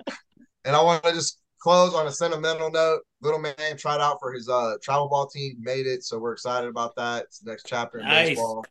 and 0.65 0.77
I 0.77 0.83
want 0.83 1.05
to 1.05 1.13
just 1.13 1.41
close 1.61 1.95
on 1.95 2.07
a 2.07 2.13
sentimental 2.13 2.71
note. 2.71 3.01
Little 3.23 3.41
man 3.41 3.55
tried 3.79 4.01
out 4.01 4.19
for 4.21 4.33
his 4.33 4.49
uh 4.49 4.75
travel 4.83 5.09
ball 5.09 5.27
team, 5.29 5.57
made 5.61 5.87
it, 5.87 6.05
so 6.05 6.19
we're 6.19 6.33
excited 6.33 6.69
about 6.69 6.95
that. 6.97 7.25
It's 7.25 7.39
the 7.39 7.51
next 7.51 7.67
chapter 7.67 7.99
in 7.99 8.05
nice. 8.05 8.31
baseball. 8.31 8.65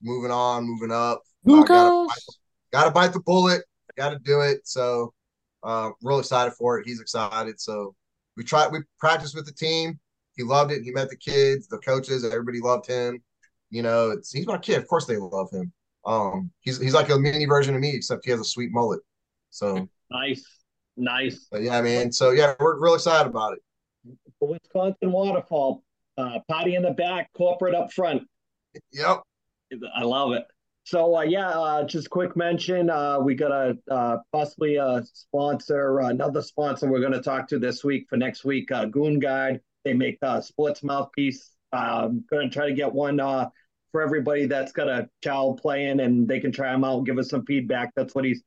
Moving 0.00 0.30
on, 0.30 0.64
moving 0.64 0.92
up. 0.92 1.22
Uh, 1.48 1.62
gotta, 1.64 2.06
bite, 2.06 2.34
gotta 2.72 2.90
bite 2.92 3.12
the 3.12 3.20
bullet. 3.20 3.62
Gotta 3.96 4.20
do 4.20 4.40
it. 4.42 4.60
So, 4.64 5.12
uh, 5.64 5.90
real 6.02 6.20
excited 6.20 6.52
for 6.52 6.78
it. 6.78 6.86
He's 6.86 7.00
excited. 7.00 7.60
So, 7.60 7.96
we 8.36 8.44
tried. 8.44 8.70
We 8.70 8.78
practiced 9.00 9.34
with 9.34 9.46
the 9.46 9.52
team. 9.52 9.98
He 10.36 10.44
loved 10.44 10.70
it. 10.70 10.84
He 10.84 10.92
met 10.92 11.10
the 11.10 11.16
kids, 11.16 11.66
the 11.66 11.78
coaches. 11.78 12.24
Everybody 12.24 12.60
loved 12.60 12.86
him. 12.86 13.20
You 13.70 13.82
know, 13.82 14.10
it's 14.10 14.32
he's 14.32 14.46
my 14.46 14.58
kid. 14.58 14.78
Of 14.78 14.86
course, 14.86 15.06
they 15.06 15.16
love 15.16 15.50
him. 15.50 15.72
Um, 16.06 16.52
he's 16.60 16.80
he's 16.80 16.94
like 16.94 17.10
a 17.10 17.18
mini 17.18 17.46
version 17.46 17.74
of 17.74 17.80
me, 17.80 17.90
except 17.94 18.24
he 18.24 18.30
has 18.30 18.40
a 18.40 18.44
sweet 18.44 18.70
mullet. 18.70 19.00
So 19.50 19.88
nice. 20.10 20.44
Nice. 20.96 21.46
But 21.50 21.62
yeah, 21.62 21.80
man. 21.80 22.12
So 22.12 22.30
yeah, 22.30 22.54
we're 22.58 22.78
real 22.78 22.94
excited 22.94 23.28
about 23.28 23.54
it. 23.54 23.60
The 24.40 24.46
Wisconsin 24.46 25.12
waterfall, 25.12 25.82
uh, 26.16 26.40
potty 26.48 26.74
in 26.74 26.82
the 26.82 26.92
back, 26.92 27.30
corporate 27.36 27.74
up 27.74 27.92
front. 27.92 28.22
Yep. 28.92 29.22
I 29.94 30.02
love 30.02 30.32
it. 30.32 30.44
So 30.84 31.16
uh, 31.16 31.22
yeah, 31.22 31.50
uh, 31.50 31.84
just 31.84 32.08
quick 32.08 32.36
mention. 32.36 32.88
Uh, 32.88 33.20
we 33.20 33.34
got 33.34 33.52
a 33.52 33.76
uh, 33.90 34.16
possibly 34.32 34.76
a 34.76 35.04
sponsor, 35.12 36.00
another 36.00 36.40
sponsor 36.40 36.88
we're 36.88 37.00
going 37.00 37.12
to 37.12 37.20
talk 37.20 37.46
to 37.48 37.58
this 37.58 37.84
week 37.84 38.06
for 38.08 38.16
next 38.16 38.44
week. 38.44 38.72
Uh, 38.72 38.86
Goon 38.86 39.18
Guide. 39.18 39.60
They 39.84 39.92
make 39.92 40.18
uh, 40.22 40.40
sports 40.40 40.82
mouthpiece. 40.82 41.50
I'm 41.72 42.24
going 42.30 42.48
to 42.48 42.54
try 42.54 42.68
to 42.68 42.74
get 42.74 42.92
one 42.92 43.20
uh, 43.20 43.50
for 43.92 44.02
everybody 44.02 44.46
that's 44.46 44.72
got 44.72 44.88
a 44.88 45.08
child 45.22 45.60
playing, 45.60 46.00
and 46.00 46.26
they 46.26 46.40
can 46.40 46.52
try 46.52 46.72
them 46.72 46.84
out, 46.84 47.04
give 47.04 47.18
us 47.18 47.28
some 47.28 47.44
feedback. 47.44 47.92
That's 47.94 48.14
what 48.14 48.24
he's 48.24 48.42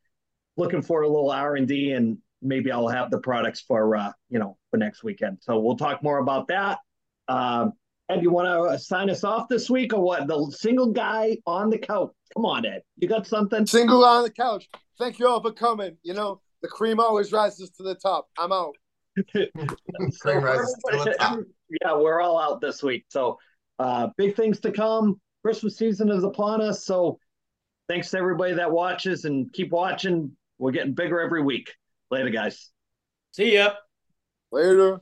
looking 0.57 0.81
for 0.81 1.01
a 1.01 1.07
little 1.07 1.31
R 1.31 1.55
and 1.55 1.67
D 1.67 1.93
and 1.93 2.17
maybe 2.41 2.71
I'll 2.71 2.87
have 2.87 3.11
the 3.11 3.19
products 3.19 3.61
for 3.61 3.95
uh, 3.95 4.11
you 4.29 4.39
know 4.39 4.57
for 4.69 4.77
next 4.77 5.03
weekend. 5.03 5.37
So 5.41 5.59
we'll 5.59 5.77
talk 5.77 6.03
more 6.03 6.19
about 6.19 6.47
that. 6.47 6.79
Um, 7.27 7.73
Ed, 8.09 8.21
you 8.23 8.31
want 8.31 8.71
to 8.71 8.79
sign 8.79 9.09
us 9.09 9.23
off 9.23 9.47
this 9.47 9.69
week 9.69 9.93
or 9.93 10.01
what? 10.01 10.27
The 10.27 10.53
single 10.57 10.91
guy 10.91 11.37
on 11.45 11.69
the 11.69 11.77
couch. 11.77 12.11
Come 12.35 12.45
on, 12.45 12.65
Ed. 12.65 12.81
You 12.97 13.07
got 13.07 13.25
something? 13.25 13.65
Single 13.65 14.01
guy 14.01 14.15
on 14.17 14.23
the 14.23 14.31
couch. 14.31 14.67
Thank 14.99 15.19
you 15.19 15.27
all 15.27 15.41
for 15.41 15.53
coming. 15.53 15.97
You 16.03 16.13
know 16.13 16.41
the 16.61 16.67
cream 16.67 16.99
always 16.99 17.31
rises 17.31 17.69
to 17.71 17.83
the 17.83 17.95
top. 17.95 18.27
I'm 18.37 18.51
out. 18.51 18.75
cream 19.33 20.43
rises 20.43 20.75
to 20.89 20.97
the 20.97 21.15
top. 21.19 21.39
Yeah, 21.81 21.97
we're 21.97 22.21
all 22.21 22.39
out 22.39 22.61
this 22.61 22.83
week. 22.83 23.05
So 23.09 23.37
uh, 23.79 24.09
big 24.17 24.35
things 24.35 24.59
to 24.61 24.71
come. 24.71 25.19
Christmas 25.43 25.77
season 25.77 26.09
is 26.09 26.23
upon 26.23 26.61
us. 26.61 26.85
So 26.85 27.17
thanks 27.87 28.11
to 28.11 28.17
everybody 28.17 28.53
that 28.53 28.71
watches 28.71 29.25
and 29.25 29.51
keep 29.53 29.71
watching. 29.71 30.35
We're 30.61 30.71
getting 30.71 30.93
bigger 30.93 31.19
every 31.19 31.41
week. 31.41 31.73
Later, 32.11 32.29
guys. 32.29 32.69
See 33.31 33.55
ya. 33.55 33.73
Later. 34.51 34.99